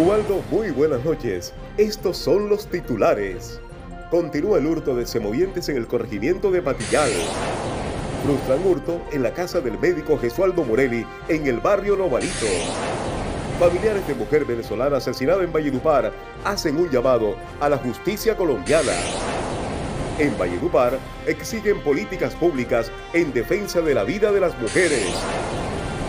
Ubaldo, 0.00 0.42
muy 0.50 0.70
buenas 0.70 1.04
noches. 1.04 1.52
Estos 1.76 2.16
son 2.16 2.48
los 2.48 2.66
titulares. 2.66 3.60
Continúa 4.10 4.56
el 4.56 4.66
hurto 4.66 4.96
de 4.96 5.04
semovientes 5.04 5.68
en 5.68 5.76
el 5.76 5.86
corregimiento 5.86 6.50
de 6.50 6.62
Patillal. 6.62 7.10
Frustran 8.24 8.66
hurto 8.66 9.02
en 9.12 9.22
la 9.22 9.34
casa 9.34 9.60
del 9.60 9.78
médico 9.78 10.16
Jesualdo 10.16 10.64
Morelli 10.64 11.04
en 11.28 11.46
el 11.46 11.60
barrio 11.60 11.96
Novarito. 11.96 12.46
Familiares 13.58 14.08
de 14.08 14.14
mujer 14.14 14.46
venezolana 14.46 14.96
asesinada 14.96 15.44
en 15.44 15.52
Valledupar 15.52 16.14
hacen 16.44 16.78
un 16.78 16.88
llamado 16.88 17.36
a 17.60 17.68
la 17.68 17.76
justicia 17.76 18.34
colombiana. 18.38 18.94
En 20.18 20.36
Valledupar 20.38 20.98
exigen 21.26 21.78
políticas 21.82 22.34
públicas 22.36 22.90
en 23.12 23.34
defensa 23.34 23.82
de 23.82 23.94
la 23.94 24.04
vida 24.04 24.32
de 24.32 24.40
las 24.40 24.58
mujeres. 24.58 25.12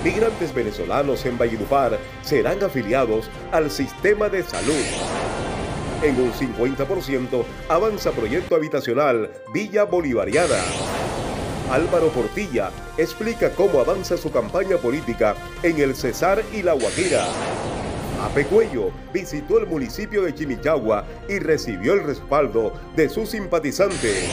Migrantes 0.04 0.52
venezolanos 0.52 1.24
en 1.28 1.38
Valledupar 1.38 2.00
serán 2.24 2.64
afiliados 2.64 3.30
al 3.52 3.70
sistema 3.70 4.30
de 4.30 4.42
salud. 4.42 4.84
En 6.02 6.20
un 6.20 6.32
50% 6.34 7.44
avanza 7.70 8.12
proyecto 8.12 8.56
habitacional 8.56 9.30
Villa 9.54 9.84
Bolivariana. 9.84 10.58
Álvaro 11.70 12.10
Portilla 12.10 12.72
explica 12.98 13.52
cómo 13.52 13.80
avanza 13.80 14.18
su 14.18 14.32
campaña 14.32 14.78
política 14.78 15.36
en 15.62 15.80
el 15.80 15.96
Cesar 15.96 16.44
y 16.52 16.64
la 16.64 16.74
Guajira. 16.74 17.24
Ape 18.24 18.46
Cuello 18.46 18.90
visitó 19.14 19.60
el 19.60 19.68
municipio 19.68 20.24
de 20.24 20.34
Chimichagua 20.34 21.06
y 21.30 21.38
recibió 21.38 21.94
el 21.94 22.04
respaldo 22.04 22.74
de 22.96 23.08
sus 23.08 23.30
simpatizantes. 23.30 24.30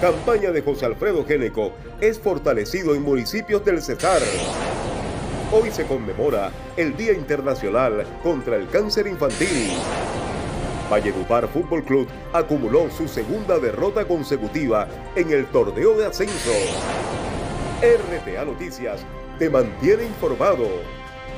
Campaña 0.00 0.50
de 0.50 0.60
José 0.60 0.84
Alfredo 0.84 1.24
Géneco 1.24 1.72
es 2.02 2.20
fortalecido 2.20 2.94
en 2.94 3.02
municipios 3.02 3.64
del 3.64 3.80
Cesar. 3.80 4.20
Hoy 5.50 5.70
se 5.70 5.86
conmemora 5.86 6.52
el 6.76 6.94
Día 6.94 7.14
Internacional 7.14 8.04
contra 8.22 8.56
el 8.56 8.68
Cáncer 8.68 9.06
Infantil. 9.06 9.72
Valledupar 10.90 11.48
Fútbol 11.48 11.82
Club 11.82 12.08
acumuló 12.34 12.90
su 12.90 13.08
segunda 13.08 13.58
derrota 13.58 14.04
consecutiva 14.04 14.86
en 15.14 15.30
el 15.32 15.46
torneo 15.46 15.96
de 15.96 16.04
ascenso. 16.04 16.52
RTA 17.80 18.44
Noticias 18.44 19.00
te 19.38 19.48
mantiene 19.48 20.04
informado. 20.04 20.66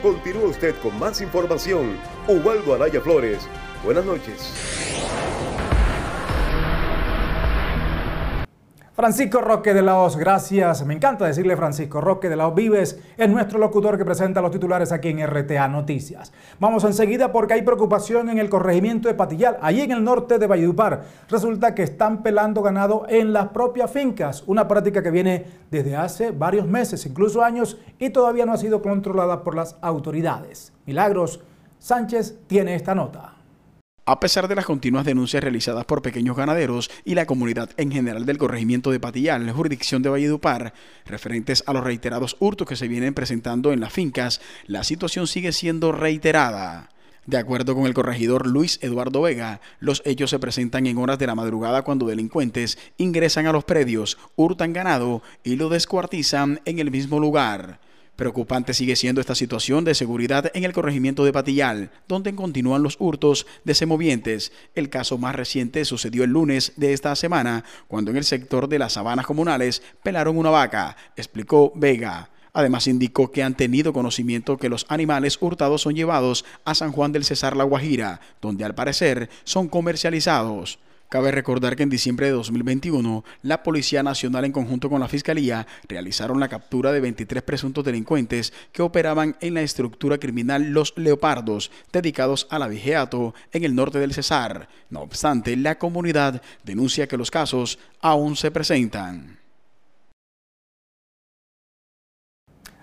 Continúa 0.02 0.48
usted 0.48 0.74
con 0.82 0.98
más 0.98 1.20
información. 1.20 1.96
Ubaldo 2.26 2.74
Anaya 2.74 3.00
Flores. 3.00 3.38
Buenas 3.84 4.04
noches. 4.04 4.52
Francisco 8.98 9.40
Roque 9.40 9.74
de 9.74 9.82
la 9.82 9.96
Hoz, 9.96 10.16
gracias. 10.16 10.84
Me 10.84 10.92
encanta 10.92 11.24
decirle 11.24 11.56
Francisco 11.56 12.00
Roque 12.00 12.28
de 12.28 12.34
la 12.34 12.48
Hoz 12.48 12.56
Vives, 12.56 12.98
es 13.16 13.28
nuestro 13.28 13.60
locutor 13.60 13.96
que 13.96 14.04
presenta 14.04 14.40
los 14.40 14.50
titulares 14.50 14.90
aquí 14.90 15.10
en 15.10 15.24
RTA 15.24 15.68
Noticias. 15.68 16.32
Vamos 16.58 16.82
enseguida 16.82 17.30
porque 17.30 17.54
hay 17.54 17.62
preocupación 17.62 18.28
en 18.28 18.38
el 18.38 18.50
corregimiento 18.50 19.06
de 19.06 19.14
Patillal, 19.14 19.56
allí 19.62 19.82
en 19.82 19.92
el 19.92 20.02
norte 20.02 20.40
de 20.40 20.48
Valledupar. 20.48 21.04
Resulta 21.28 21.76
que 21.76 21.84
están 21.84 22.24
pelando 22.24 22.60
ganado 22.60 23.06
en 23.08 23.32
las 23.32 23.50
propias 23.50 23.88
fincas, 23.88 24.42
una 24.48 24.66
práctica 24.66 25.00
que 25.00 25.12
viene 25.12 25.46
desde 25.70 25.94
hace 25.94 26.32
varios 26.32 26.66
meses, 26.66 27.06
incluso 27.06 27.44
años, 27.44 27.78
y 28.00 28.10
todavía 28.10 28.46
no 28.46 28.52
ha 28.54 28.58
sido 28.58 28.82
controlada 28.82 29.44
por 29.44 29.54
las 29.54 29.76
autoridades. 29.80 30.72
Milagros 30.86 31.40
Sánchez 31.78 32.40
tiene 32.48 32.74
esta 32.74 32.96
nota. 32.96 33.37
A 34.10 34.20
pesar 34.20 34.48
de 34.48 34.54
las 34.54 34.64
continuas 34.64 35.04
denuncias 35.04 35.42
realizadas 35.42 35.84
por 35.84 36.00
pequeños 36.00 36.34
ganaderos 36.34 36.90
y 37.04 37.14
la 37.14 37.26
comunidad 37.26 37.68
en 37.76 37.92
general 37.92 38.24
del 38.24 38.38
corregimiento 38.38 38.90
de 38.90 38.98
Patillal, 38.98 39.50
jurisdicción 39.50 40.00
de 40.00 40.08
Valledupar, 40.08 40.72
referentes 41.04 41.62
a 41.66 41.74
los 41.74 41.84
reiterados 41.84 42.34
hurtos 42.40 42.66
que 42.66 42.76
se 42.76 42.88
vienen 42.88 43.12
presentando 43.12 43.70
en 43.70 43.80
las 43.80 43.92
fincas, 43.92 44.40
la 44.66 44.82
situación 44.82 45.26
sigue 45.26 45.52
siendo 45.52 45.92
reiterada. 45.92 46.88
De 47.26 47.36
acuerdo 47.36 47.74
con 47.74 47.84
el 47.84 47.92
corregidor 47.92 48.46
Luis 48.46 48.78
Eduardo 48.80 49.20
Vega, 49.20 49.60
los 49.78 50.00
hechos 50.06 50.30
se 50.30 50.38
presentan 50.38 50.86
en 50.86 50.96
horas 50.96 51.18
de 51.18 51.26
la 51.26 51.34
madrugada 51.34 51.82
cuando 51.82 52.06
delincuentes 52.06 52.78
ingresan 52.96 53.44
a 53.44 53.52
los 53.52 53.64
predios, 53.64 54.16
hurtan 54.36 54.72
ganado 54.72 55.22
y 55.44 55.56
lo 55.56 55.68
descuartizan 55.68 56.62
en 56.64 56.78
el 56.78 56.90
mismo 56.90 57.20
lugar. 57.20 57.78
Preocupante 58.18 58.74
sigue 58.74 58.96
siendo 58.96 59.20
esta 59.20 59.36
situación 59.36 59.84
de 59.84 59.94
seguridad 59.94 60.50
en 60.52 60.64
el 60.64 60.72
corregimiento 60.72 61.24
de 61.24 61.32
Patillal, 61.32 61.92
donde 62.08 62.34
continúan 62.34 62.82
los 62.82 62.96
hurtos 62.98 63.46
de 63.62 63.76
semovientes. 63.76 64.50
El 64.74 64.90
caso 64.90 65.18
más 65.18 65.36
reciente 65.36 65.84
sucedió 65.84 66.24
el 66.24 66.30
lunes 66.30 66.72
de 66.74 66.92
esta 66.94 67.14
semana, 67.14 67.64
cuando 67.86 68.10
en 68.10 68.16
el 68.16 68.24
sector 68.24 68.68
de 68.68 68.80
las 68.80 68.94
sabanas 68.94 69.24
comunales 69.24 69.84
pelaron 70.02 70.36
una 70.36 70.50
vaca, 70.50 70.96
explicó 71.14 71.72
Vega. 71.76 72.30
Además 72.52 72.88
indicó 72.88 73.30
que 73.30 73.44
han 73.44 73.54
tenido 73.54 73.92
conocimiento 73.92 74.56
que 74.56 74.68
los 74.68 74.84
animales 74.88 75.38
hurtados 75.40 75.82
son 75.82 75.94
llevados 75.94 76.44
a 76.64 76.74
San 76.74 76.90
Juan 76.90 77.12
del 77.12 77.24
Cesar 77.24 77.56
La 77.56 77.62
Guajira, 77.62 78.20
donde 78.42 78.64
al 78.64 78.74
parecer 78.74 79.30
son 79.44 79.68
comercializados. 79.68 80.80
Cabe 81.08 81.30
recordar 81.30 81.74
que 81.74 81.82
en 81.82 81.88
diciembre 81.88 82.26
de 82.26 82.32
2021, 82.32 83.24
la 83.40 83.62
Policía 83.62 84.02
Nacional 84.02 84.44
en 84.44 84.52
conjunto 84.52 84.90
con 84.90 85.00
la 85.00 85.08
Fiscalía 85.08 85.66
realizaron 85.88 86.38
la 86.38 86.48
captura 86.48 86.92
de 86.92 87.00
23 87.00 87.42
presuntos 87.42 87.82
delincuentes 87.82 88.52
que 88.72 88.82
operaban 88.82 89.34
en 89.40 89.54
la 89.54 89.62
estructura 89.62 90.18
criminal 90.18 90.70
Los 90.70 90.92
Leopardos, 90.98 91.70
dedicados 91.92 92.46
al 92.50 92.62
abigeato 92.62 93.34
en 93.52 93.64
el 93.64 93.74
norte 93.74 93.98
del 93.98 94.12
Cesar. 94.12 94.68
No 94.90 95.00
obstante, 95.00 95.56
la 95.56 95.78
comunidad 95.78 96.42
denuncia 96.62 97.08
que 97.08 97.16
los 97.16 97.30
casos 97.30 97.78
aún 98.02 98.36
se 98.36 98.50
presentan. 98.50 99.37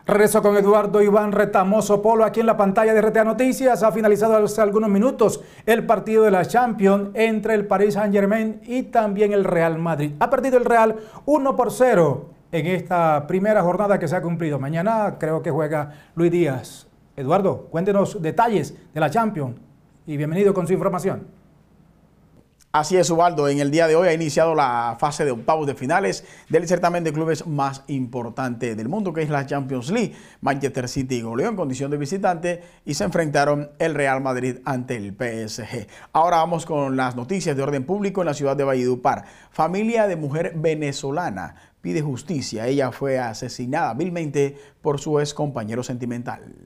Regreso 0.08 0.44
con 0.44 0.56
Eduardo 0.56 1.02
Iván 1.02 1.32
Retamoso 1.32 2.00
Polo 2.00 2.26
aquí 2.26 2.40
en 2.40 2.46
la 2.46 2.56
pantalla 2.56 2.94
de 2.94 3.02
RTA 3.02 3.24
Noticias. 3.24 3.82
Ha 3.82 3.92
finalizado 3.92 4.38
hace 4.38 4.62
algunos 4.62 4.88
minutos 4.88 5.42
el 5.66 5.84
partido 5.88 6.24
de 6.24 6.30
la 6.30 6.46
Champions 6.46 7.10
entre 7.16 7.56
el 7.56 7.66
Paris 7.66 7.96
Saint 7.96 8.14
Germain 8.14 8.62
y 8.68 8.84
también 8.84 9.34
el 9.34 9.44
Real 9.44 9.80
Madrid. 9.80 10.12
Ha 10.20 10.30
perdido 10.30 10.60
el 10.60 10.66
Real 10.66 10.96
1 11.26 11.56
por 11.56 11.72
0 11.72 12.30
en 12.52 12.68
esta 12.68 13.26
primera 13.26 13.64
jornada 13.64 13.98
que 13.98 14.08
se 14.08 14.16
ha 14.16 14.22
cumplido. 14.22 14.60
Mañana 14.60 15.16
creo 15.20 15.42
que 15.42 15.50
juega 15.50 15.94
Luis 16.14 16.32
Díaz. 16.32 16.88
Eduardo, 17.16 17.66
cuéntenos 17.72 18.22
detalles 18.22 18.76
de 18.94 19.00
la 19.00 19.10
Champions 19.10 19.56
y 20.06 20.18
bienvenido 20.18 20.54
con 20.54 20.68
su 20.68 20.74
información. 20.74 21.26
Así 22.76 22.98
es, 22.98 23.10
Ubaldo. 23.10 23.48
En 23.48 23.60
el 23.62 23.72
día 23.72 23.88
de 23.88 23.96
hoy 23.96 24.10
ha 24.10 24.14
iniciado 24.14 24.54
la 24.54 24.98
fase 25.00 25.24
de 25.24 25.32
octavos 25.32 25.66
de 25.66 25.76
finales 25.76 26.26
del 26.50 26.68
certamen 26.68 27.06
de 27.06 27.14
clubes 27.14 27.48
más 27.48 27.84
importante 27.88 28.76
del 28.76 28.90
mundo, 28.90 29.14
que 29.14 29.22
es 29.22 29.30
la 29.30 29.46
Champions 29.46 29.90
League. 29.92 30.14
Manchester 30.42 30.90
City 30.90 31.22
goleó 31.22 31.48
en 31.48 31.56
condición 31.56 31.90
de 31.90 31.96
visitante 31.96 32.64
y 32.84 32.96
se 32.96 33.06
enfrentaron 33.06 33.72
el 33.80 33.96
Real 33.96 34.20
Madrid 34.20 34.58
ante 34.66 34.98
el 34.98 35.14
PSG. 35.14 35.88
Ahora 36.12 36.36
vamos 36.36 36.66
con 36.66 36.98
las 36.98 37.16
noticias 37.16 37.56
de 37.56 37.64
orden 37.64 37.86
público 37.86 38.22
en 38.22 38.28
la 38.28 38.34
ciudad 38.34 38.58
de 38.58 38.66
Valledupar. 38.66 39.24
Familia 39.52 40.06
de 40.06 40.18
mujer 40.18 40.52
venezolana 40.58 41.56
pide 41.80 42.02
justicia. 42.02 42.68
Ella 42.68 42.92
fue 42.92 43.20
asesinada 43.20 43.94
vilmente 43.94 44.58
por 44.82 45.00
su 45.00 45.18
ex 45.22 45.34
compañero 45.34 45.82
sentimental. 45.82 46.65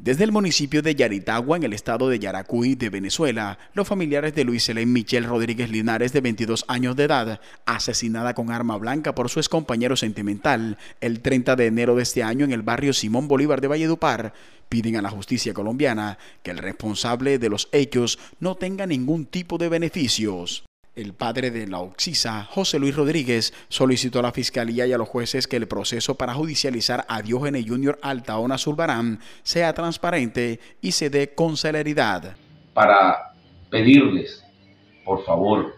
Desde 0.00 0.22
el 0.22 0.30
municipio 0.30 0.80
de 0.80 0.94
Yaritagua, 0.94 1.56
en 1.56 1.64
el 1.64 1.72
estado 1.72 2.08
de 2.08 2.20
Yaracuy, 2.20 2.76
de 2.76 2.88
Venezuela, 2.88 3.58
los 3.74 3.88
familiares 3.88 4.32
de 4.32 4.44
Luis 4.44 4.68
Helen 4.68 4.92
Michelle 4.92 5.26
Rodríguez 5.26 5.70
Linares, 5.70 6.12
de 6.12 6.20
22 6.20 6.64
años 6.68 6.94
de 6.94 7.04
edad, 7.04 7.40
asesinada 7.66 8.32
con 8.32 8.52
arma 8.52 8.78
blanca 8.78 9.16
por 9.16 9.28
su 9.28 9.40
excompañero 9.40 9.96
sentimental 9.96 10.78
el 11.00 11.20
30 11.20 11.56
de 11.56 11.66
enero 11.66 11.96
de 11.96 12.04
este 12.04 12.22
año 12.22 12.44
en 12.44 12.52
el 12.52 12.62
barrio 12.62 12.92
Simón 12.92 13.26
Bolívar 13.26 13.60
de 13.60 13.66
Valledupar, 13.66 14.34
piden 14.68 14.94
a 14.96 15.02
la 15.02 15.10
justicia 15.10 15.52
colombiana 15.52 16.16
que 16.44 16.52
el 16.52 16.58
responsable 16.58 17.40
de 17.40 17.48
los 17.48 17.68
hechos 17.72 18.20
no 18.38 18.54
tenga 18.54 18.86
ningún 18.86 19.26
tipo 19.26 19.58
de 19.58 19.68
beneficios. 19.68 20.67
El 20.98 21.14
padre 21.14 21.52
de 21.52 21.68
la 21.68 21.78
Oxisa, 21.78 22.42
José 22.50 22.80
Luis 22.80 22.96
Rodríguez, 22.96 23.54
solicitó 23.68 24.18
a 24.18 24.22
la 24.22 24.32
Fiscalía 24.32 24.84
y 24.84 24.92
a 24.92 24.98
los 24.98 25.08
jueces 25.08 25.46
que 25.46 25.54
el 25.54 25.68
proceso 25.68 26.16
para 26.16 26.34
judicializar 26.34 27.04
a 27.08 27.22
Diógenes 27.22 27.66
Junior 27.68 28.00
Altaona 28.02 28.58
Zulbarán 28.58 29.20
sea 29.44 29.72
transparente 29.74 30.58
y 30.80 30.90
se 30.90 31.08
dé 31.08 31.36
con 31.36 31.56
celeridad. 31.56 32.34
Para 32.74 33.30
pedirles, 33.70 34.44
por 35.04 35.24
favor, 35.24 35.76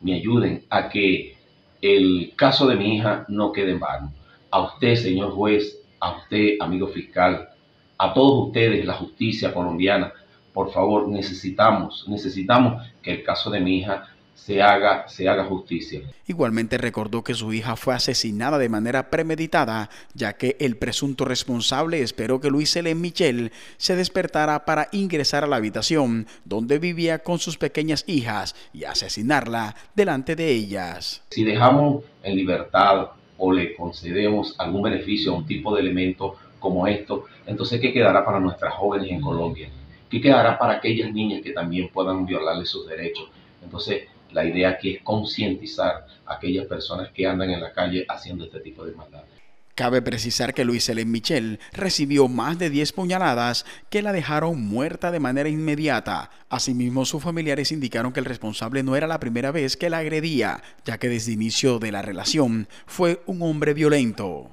me 0.00 0.14
ayuden 0.14 0.64
a 0.70 0.88
que 0.88 1.36
el 1.82 2.32
caso 2.34 2.66
de 2.66 2.76
mi 2.76 2.96
hija 2.96 3.26
no 3.28 3.52
quede 3.52 3.72
en 3.72 3.80
vano. 3.80 4.10
A 4.50 4.62
usted, 4.62 4.94
señor 4.94 5.32
juez, 5.32 5.80
a 6.00 6.16
usted, 6.16 6.56
amigo 6.60 6.88
fiscal, 6.88 7.50
a 7.98 8.14
todos 8.14 8.46
ustedes, 8.46 8.86
la 8.86 8.94
justicia 8.94 9.52
colombiana, 9.52 10.14
por 10.54 10.72
favor, 10.72 11.08
necesitamos, 11.08 12.06
necesitamos 12.08 12.82
que 13.02 13.12
el 13.12 13.22
caso 13.22 13.50
de 13.50 13.60
mi 13.60 13.80
hija 13.80 14.15
se 14.36 14.62
haga, 14.62 15.08
se 15.08 15.28
haga 15.28 15.44
justicia. 15.46 16.02
Igualmente 16.26 16.78
recordó 16.78 17.24
que 17.24 17.34
su 17.34 17.52
hija 17.52 17.74
fue 17.74 17.94
asesinada 17.94 18.58
de 18.58 18.68
manera 18.68 19.10
premeditada, 19.10 19.88
ya 20.14 20.34
que 20.34 20.56
el 20.60 20.76
presunto 20.76 21.24
responsable 21.24 22.02
esperó 22.02 22.40
que 22.40 22.50
Luis 22.50 22.76
L. 22.76 22.94
Michel 22.94 23.50
se 23.78 23.96
despertara 23.96 24.64
para 24.66 24.88
ingresar 24.92 25.42
a 25.42 25.46
la 25.46 25.56
habitación 25.56 26.26
donde 26.44 26.78
vivía 26.78 27.20
con 27.20 27.38
sus 27.38 27.56
pequeñas 27.56 28.04
hijas 28.06 28.54
y 28.72 28.84
asesinarla 28.84 29.74
delante 29.94 30.36
de 30.36 30.50
ellas. 30.50 31.22
Si 31.30 31.42
dejamos 31.42 32.04
en 32.22 32.36
libertad 32.36 33.08
o 33.38 33.52
le 33.52 33.74
concedemos 33.74 34.54
algún 34.58 34.82
beneficio 34.82 35.32
a 35.32 35.36
un 35.38 35.46
tipo 35.46 35.74
de 35.74 35.80
elemento 35.80 36.36
como 36.60 36.86
esto, 36.86 37.24
entonces 37.46 37.80
¿qué 37.80 37.92
quedará 37.92 38.24
para 38.24 38.38
nuestras 38.38 38.74
jóvenes 38.74 39.10
en 39.10 39.20
Colombia? 39.20 39.70
¿Qué 40.10 40.20
quedará 40.20 40.58
para 40.58 40.74
aquellas 40.74 41.12
niñas 41.12 41.42
que 41.42 41.52
también 41.52 41.88
puedan 41.88 42.26
violarle 42.26 42.66
sus 42.66 42.86
derechos? 42.86 43.28
Entonces, 43.62 44.02
la 44.36 44.44
idea 44.44 44.68
aquí 44.68 44.96
es 44.96 45.02
concientizar 45.02 46.06
a 46.26 46.34
aquellas 46.34 46.66
personas 46.66 47.08
que 47.10 47.26
andan 47.26 47.50
en 47.50 47.60
la 47.60 47.72
calle 47.72 48.04
haciendo 48.06 48.44
este 48.44 48.60
tipo 48.60 48.84
de 48.84 48.92
maldades. 48.92 49.30
Cabe 49.74 50.02
precisar 50.02 50.52
que 50.52 50.64
Luis 50.64 50.88
Helen 50.88 51.10
Michel 51.10 51.58
recibió 51.72 52.28
más 52.28 52.58
de 52.58 52.68
10 52.68 52.92
puñaladas 52.92 53.64
que 53.88 54.02
la 54.02 54.12
dejaron 54.12 54.62
muerta 54.62 55.10
de 55.10 55.20
manera 55.20 55.48
inmediata. 55.48 56.30
Asimismo, 56.50 57.06
sus 57.06 57.22
familiares 57.22 57.72
indicaron 57.72 58.12
que 58.12 58.20
el 58.20 58.26
responsable 58.26 58.82
no 58.82 58.94
era 58.94 59.06
la 59.06 59.20
primera 59.20 59.52
vez 59.52 59.76
que 59.76 59.90
la 59.90 59.98
agredía, 59.98 60.62
ya 60.84 60.98
que 60.98 61.08
desde 61.08 61.32
el 61.32 61.36
inicio 61.36 61.78
de 61.78 61.92
la 61.92 62.02
relación 62.02 62.68
fue 62.86 63.22
un 63.26 63.40
hombre 63.40 63.72
violento. 63.72 64.50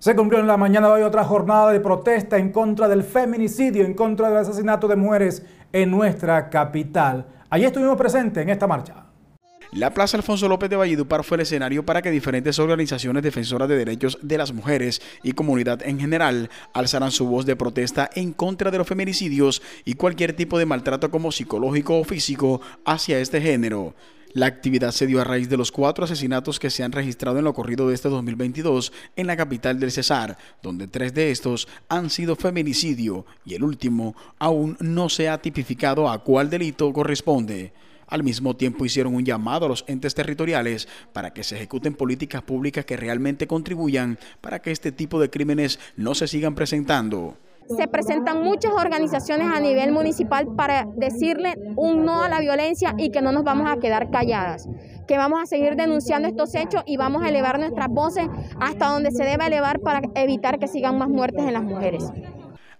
Se 0.00 0.14
cumplió 0.14 0.40
en 0.40 0.46
la 0.46 0.56
mañana 0.56 0.88
de 0.88 0.94
hoy 0.94 1.02
otra 1.02 1.24
jornada 1.24 1.72
de 1.72 1.80
protesta 1.80 2.38
en 2.38 2.52
contra 2.52 2.86
del 2.86 3.02
feminicidio, 3.02 3.84
en 3.84 3.94
contra 3.94 4.28
del 4.28 4.38
asesinato 4.38 4.86
de 4.86 4.94
mujeres 4.94 5.44
en 5.72 5.90
nuestra 5.90 6.50
capital. 6.50 7.26
Allí 7.50 7.64
estuvimos 7.64 7.96
presentes 7.96 8.42
en 8.42 8.50
esta 8.50 8.66
marcha. 8.66 9.06
La 9.72 9.92
Plaza 9.92 10.16
Alfonso 10.16 10.48
López 10.48 10.70
de 10.70 10.76
Valledupar 10.76 11.24
fue 11.24 11.36
el 11.36 11.42
escenario 11.42 11.84
para 11.84 12.00
que 12.00 12.10
diferentes 12.10 12.58
organizaciones 12.58 13.22
defensoras 13.22 13.68
de 13.68 13.76
derechos 13.76 14.18
de 14.22 14.38
las 14.38 14.52
mujeres 14.52 15.02
y 15.22 15.32
comunidad 15.32 15.82
en 15.82 16.00
general 16.00 16.50
alzaran 16.72 17.10
su 17.10 17.26
voz 17.26 17.44
de 17.44 17.56
protesta 17.56 18.08
en 18.14 18.32
contra 18.32 18.70
de 18.70 18.78
los 18.78 18.86
feminicidios 18.86 19.62
y 19.84 19.94
cualquier 19.94 20.34
tipo 20.34 20.58
de 20.58 20.66
maltrato 20.66 21.10
como 21.10 21.32
psicológico 21.32 21.98
o 21.98 22.04
físico 22.04 22.60
hacia 22.86 23.18
este 23.18 23.40
género. 23.42 23.94
La 24.34 24.44
actividad 24.44 24.90
se 24.90 25.06
dio 25.06 25.22
a 25.22 25.24
raíz 25.24 25.48
de 25.48 25.56
los 25.56 25.72
cuatro 25.72 26.04
asesinatos 26.04 26.58
que 26.60 26.68
se 26.68 26.82
han 26.82 26.92
registrado 26.92 27.38
en 27.38 27.44
lo 27.44 27.54
corrido 27.54 27.88
de 27.88 27.94
este 27.94 28.10
2022 28.10 28.92
en 29.16 29.26
la 29.26 29.38
capital 29.38 29.80
del 29.80 29.90
Cesar, 29.90 30.36
donde 30.62 30.86
tres 30.86 31.14
de 31.14 31.30
estos 31.30 31.66
han 31.88 32.10
sido 32.10 32.36
feminicidio 32.36 33.24
y 33.46 33.54
el 33.54 33.64
último 33.64 34.14
aún 34.38 34.76
no 34.80 35.08
se 35.08 35.30
ha 35.30 35.38
tipificado 35.38 36.10
a 36.10 36.22
cuál 36.22 36.50
delito 36.50 36.92
corresponde. 36.92 37.72
Al 38.06 38.22
mismo 38.22 38.54
tiempo 38.54 38.84
hicieron 38.84 39.14
un 39.14 39.24
llamado 39.24 39.64
a 39.64 39.68
los 39.70 39.84
entes 39.86 40.14
territoriales 40.14 40.88
para 41.14 41.32
que 41.32 41.42
se 41.42 41.56
ejecuten 41.56 41.94
políticas 41.94 42.42
públicas 42.42 42.84
que 42.84 42.98
realmente 42.98 43.46
contribuyan 43.46 44.18
para 44.42 44.60
que 44.60 44.72
este 44.72 44.92
tipo 44.92 45.18
de 45.20 45.30
crímenes 45.30 45.78
no 45.96 46.14
se 46.14 46.28
sigan 46.28 46.54
presentando 46.54 47.38
se 47.76 47.88
presentan 47.88 48.42
muchas 48.42 48.72
organizaciones 48.72 49.48
a 49.54 49.60
nivel 49.60 49.92
municipal 49.92 50.46
para 50.56 50.86
decirle 50.96 51.54
un 51.76 52.04
no 52.04 52.22
a 52.22 52.28
la 52.28 52.40
violencia 52.40 52.94
y 52.96 53.10
que 53.10 53.22
no 53.22 53.32
nos 53.32 53.44
vamos 53.44 53.70
a 53.70 53.78
quedar 53.78 54.10
calladas, 54.10 54.68
que 55.06 55.16
vamos 55.16 55.42
a 55.42 55.46
seguir 55.46 55.76
denunciando 55.76 56.28
estos 56.28 56.54
hechos 56.54 56.82
y 56.86 56.96
vamos 56.96 57.22
a 57.22 57.28
elevar 57.28 57.58
nuestras 57.58 57.88
voces 57.88 58.26
hasta 58.60 58.88
donde 58.88 59.10
se 59.10 59.24
debe 59.24 59.46
elevar 59.46 59.80
para 59.80 60.00
evitar 60.14 60.58
que 60.58 60.68
sigan 60.68 60.98
más 60.98 61.08
muertes 61.08 61.44
en 61.44 61.52
las 61.52 61.64
mujeres. 61.64 62.10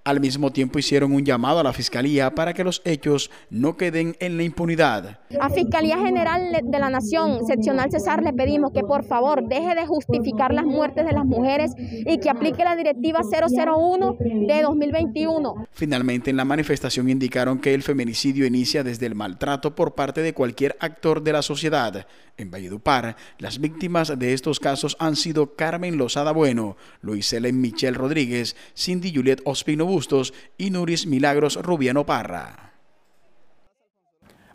Al 0.09 0.21
mismo 0.21 0.51
tiempo 0.51 0.79
hicieron 0.79 1.13
un 1.13 1.23
llamado 1.23 1.59
a 1.59 1.63
la 1.63 1.75
Fiscalía 1.75 2.35
para 2.35 2.55
que 2.55 2.65
los 2.65 2.81
hechos 2.87 3.31
no 3.51 3.77
queden 3.77 4.17
en 4.21 4.39
la 4.39 4.43
impunidad. 4.43 5.21
A 5.39 5.51
Fiscalía 5.51 5.99
General 5.99 6.51
de 6.65 6.79
la 6.79 6.89
Nación, 6.89 7.47
seccional 7.47 7.91
Cesar, 7.91 8.23
le 8.23 8.33
pedimos 8.33 8.73
que 8.73 8.81
por 8.81 9.05
favor 9.05 9.47
deje 9.47 9.75
de 9.75 9.87
justificar 9.87 10.55
las 10.55 10.65
muertes 10.65 11.05
de 11.05 11.13
las 11.13 11.27
mujeres 11.27 11.73
y 11.77 12.17
que 12.21 12.31
aplique 12.31 12.65
la 12.65 12.75
directiva 12.75 13.21
001 13.21 14.17
de 14.19 14.63
2021. 14.63 15.67
Finalmente, 15.73 16.31
en 16.31 16.39
la 16.39 16.47
manifestación 16.47 17.11
indicaron 17.11 17.59
que 17.59 17.75
el 17.75 17.83
feminicidio 17.83 18.47
inicia 18.47 18.83
desde 18.83 19.05
el 19.05 19.15
maltrato 19.15 19.75
por 19.75 19.95
parte 19.95 20.23
de 20.23 20.33
cualquier 20.33 20.75
actor 20.81 21.23
de 21.23 21.35
la 21.35 21.43
sociedad. 21.43 22.07
En 22.39 22.53
Valledupar, 22.53 23.17
las 23.39 23.59
víctimas 23.59 24.17
de 24.17 24.33
estos 24.33 24.61
casos 24.61 24.97
han 25.01 25.17
sido 25.17 25.57
Carmen 25.57 25.99
Lozada 25.99 26.31
Bueno, 26.31 26.77
Luis 27.03 27.33
Helen 27.33 27.61
Michel 27.61 27.97
Rodríguez, 27.97 28.55
Cindy 28.77 29.13
Juliet 29.13 29.43
Ospino 29.45 29.98
Bustos 29.99 30.33
y 30.57 30.71
Nuris 30.71 31.09
Milagros 31.09 31.57
Rubiano 31.61 32.07
Parra. 32.07 32.73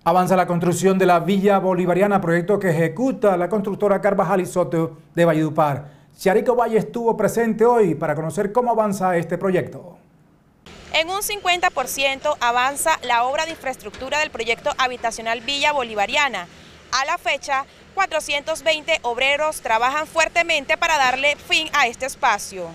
Avanza 0.05 0.37
la 0.37 0.47
construcción 0.47 0.97
de 0.97 1.05
la 1.05 1.19
Villa 1.19 1.59
Bolivariana, 1.59 2.21
proyecto 2.21 2.57
que 2.57 2.69
ejecuta 2.69 3.35
la 3.35 3.49
constructora 3.49 3.99
Carvajal 3.99 4.39
y 4.39 4.45
Soto 4.45 4.99
de 5.13 5.25
Valledupar. 5.25 5.91
Chiarico 6.17 6.55
Valle 6.55 6.77
estuvo 6.77 7.17
presente 7.17 7.65
hoy 7.65 7.93
para 7.93 8.15
conocer 8.15 8.53
cómo 8.53 8.71
avanza 8.71 9.17
este 9.17 9.37
proyecto. 9.37 9.97
En 10.93 11.09
un 11.09 11.19
50% 11.19 12.37
avanza 12.39 12.97
la 13.05 13.25
obra 13.25 13.43
de 13.43 13.51
infraestructura 13.51 14.19
del 14.19 14.31
proyecto 14.31 14.69
habitacional 14.77 15.41
Villa 15.41 15.73
Bolivariana, 15.73 16.47
a 16.93 17.03
la 17.03 17.17
fecha, 17.17 17.65
420 17.95 18.99
obreros 19.01 19.59
trabajan 19.59 20.07
fuertemente 20.07 20.77
para 20.77 20.97
darle 20.97 21.35
fin 21.35 21.67
a 21.73 21.87
este 21.87 22.05
espacio. 22.05 22.69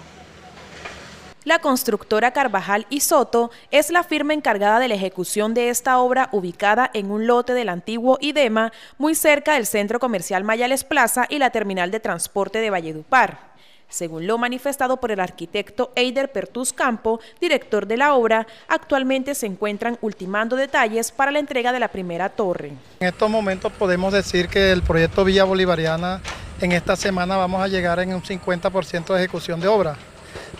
La 1.45 1.61
constructora 1.61 2.33
Carvajal 2.33 2.87
y 2.91 3.01
Soto 3.01 3.51
es 3.71 3.91
la 3.91 4.03
firma 4.03 4.35
encargada 4.35 4.81
de 4.81 4.89
la 4.89 4.95
ejecución 4.95 5.55
de 5.55 5.71
esta 5.71 5.99
obra 5.99 6.29
ubicada 6.33 6.91
en 6.93 7.11
un 7.11 7.27
lote 7.27 7.55
del 7.55 7.69
antiguo 7.69 8.19
IDEMA, 8.21 8.73
muy 8.99 9.15
cerca 9.15 9.55
del 9.55 9.67
centro 9.67 10.01
comercial 10.01 10.45
Mayales 10.45 10.85
Plaza 10.85 11.27
y 11.29 11.39
la 11.39 11.51
terminal 11.51 11.91
de 11.91 12.01
transporte 12.01 12.61
de 12.61 12.71
Valledupar 12.71 13.49
según 13.89 14.27
lo 14.27 14.37
manifestado 14.39 14.99
por 14.99 15.11
el 15.11 15.21
arquitecto 15.21 15.93
Eider 15.97 16.31
Pertus 16.31 16.73
Campo, 16.73 17.21
director 17.41 17.87
de 17.87 17.97
la 17.97 18.15
obra, 18.15 18.47
actualmente 18.69 19.35
se 19.35 19.47
encuentran 19.47 19.99
ultimando 20.03 20.57
detalles 20.57 21.11
para 21.11 21.31
la 21.31 21.39
entrega 21.39 21.73
de 21.73 21.81
la 21.81 21.89
primera 21.89 22.29
torre. 22.29 22.73
En 23.01 23.09
estos 23.09 23.31
momentos 23.31 23.73
podemos 23.73 24.13
decir 24.13 24.49
que 24.49 24.73
el 24.73 24.83
proyecto 24.83 25.25
Villa 25.25 25.45
Bolivariana 25.45 26.21
en 26.61 26.73
esta 26.73 26.97
semana 26.97 27.37
vamos 27.37 27.63
a 27.63 27.69
llegar 27.69 27.99
en 28.01 28.15
un 28.15 28.23
50% 28.23 29.15
de 29.15 29.19
ejecución 29.21 29.61
de 29.61 29.69
obra, 29.69 29.97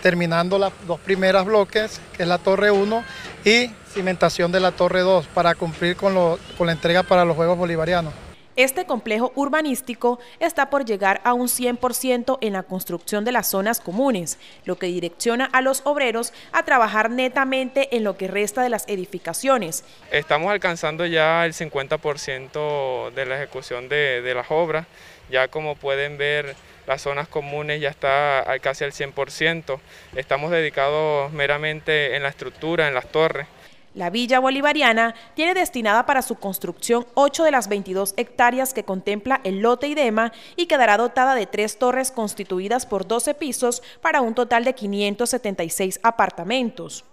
terminando 0.01 0.57
las 0.57 0.73
dos 0.87 0.99
primeras 0.99 1.45
bloques, 1.45 2.01
que 2.15 2.23
es 2.23 2.29
la 2.29 2.37
torre 2.37 2.71
1 2.71 3.03
y 3.45 3.71
cimentación 3.93 4.51
de 4.51 4.59
la 4.59 4.71
torre 4.71 5.01
2, 5.01 5.27
para 5.27 5.55
cumplir 5.55 5.95
con, 5.95 6.13
con 6.57 6.67
la 6.67 6.73
entrega 6.73 7.03
para 7.03 7.25
los 7.25 7.35
Juegos 7.35 7.57
Bolivarianos. 7.57 8.13
Este 8.59 8.85
complejo 8.85 9.31
urbanístico 9.35 10.19
está 10.41 10.69
por 10.69 10.83
llegar 10.83 11.21
a 11.23 11.33
un 11.33 11.47
100% 11.47 12.39
en 12.41 12.51
la 12.51 12.63
construcción 12.63 13.23
de 13.23 13.31
las 13.31 13.47
zonas 13.47 13.79
comunes, 13.79 14.37
lo 14.65 14.77
que 14.77 14.87
direcciona 14.87 15.45
a 15.45 15.61
los 15.61 15.81
obreros 15.85 16.33
a 16.51 16.63
trabajar 16.63 17.09
netamente 17.09 17.95
en 17.95 18.03
lo 18.03 18.17
que 18.17 18.27
resta 18.27 18.61
de 18.61 18.67
las 18.67 18.85
edificaciones. 18.89 19.85
Estamos 20.11 20.51
alcanzando 20.51 21.05
ya 21.05 21.45
el 21.45 21.53
50% 21.53 23.13
de 23.13 23.25
la 23.25 23.37
ejecución 23.37 23.87
de, 23.87 24.21
de 24.21 24.35
las 24.35 24.47
obras, 24.49 24.87
ya 25.31 25.47
como 25.47 25.75
pueden 25.75 26.17
ver 26.17 26.57
las 26.89 27.03
zonas 27.03 27.27
comunes 27.27 27.79
ya 27.79 27.89
está 27.89 28.43
casi 28.61 28.83
al 28.83 28.93
100%, 28.93 29.79
estamos 30.15 30.49
dedicados 30.49 31.31
meramente 31.31 32.15
en 32.15 32.23
la 32.23 32.29
estructura, 32.29 32.87
en 32.87 32.95
las 32.95 33.05
torres, 33.11 33.45
la 33.93 34.09
Villa 34.09 34.39
Bolivariana 34.39 35.13
tiene 35.35 35.53
destinada 35.53 36.05
para 36.05 36.21
su 36.21 36.35
construcción 36.35 37.05
8 37.15 37.43
de 37.43 37.51
las 37.51 37.67
22 37.67 38.13
hectáreas 38.17 38.73
que 38.73 38.83
contempla 38.83 39.41
el 39.43 39.61
lote 39.61 39.87
IDEMA 39.87 40.31
y 40.55 40.67
quedará 40.67 40.97
dotada 40.97 41.35
de 41.35 41.47
tres 41.47 41.77
torres 41.79 42.11
constituidas 42.11 42.85
por 42.85 43.07
12 43.07 43.33
pisos 43.33 43.83
para 44.01 44.21
un 44.21 44.35
total 44.35 44.63
de 44.63 44.73
576 44.73 45.99
apartamentos. 46.03 47.03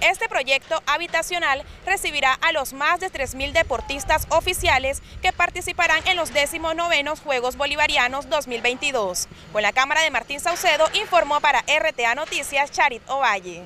Este 0.00 0.28
proyecto 0.28 0.82
habitacional 0.86 1.62
recibirá 1.86 2.34
a 2.34 2.52
los 2.52 2.72
más 2.72 3.00
de 3.00 3.10
3.000 3.10 3.52
deportistas 3.52 4.26
oficiales 4.30 5.02
que 5.22 5.32
participarán 5.32 6.06
en 6.06 6.16
los 6.16 6.32
19 6.34 7.04
Juegos 7.24 7.56
Bolivarianos 7.56 8.28
2022. 8.28 9.28
Con 9.52 9.62
la 9.62 9.72
cámara 9.72 10.02
de 10.02 10.10
Martín 10.10 10.40
Saucedo 10.40 10.84
informó 11.00 11.40
para 11.40 11.60
RTA 11.60 12.14
Noticias 12.14 12.70
Charit 12.70 13.02
Ovalle. 13.08 13.62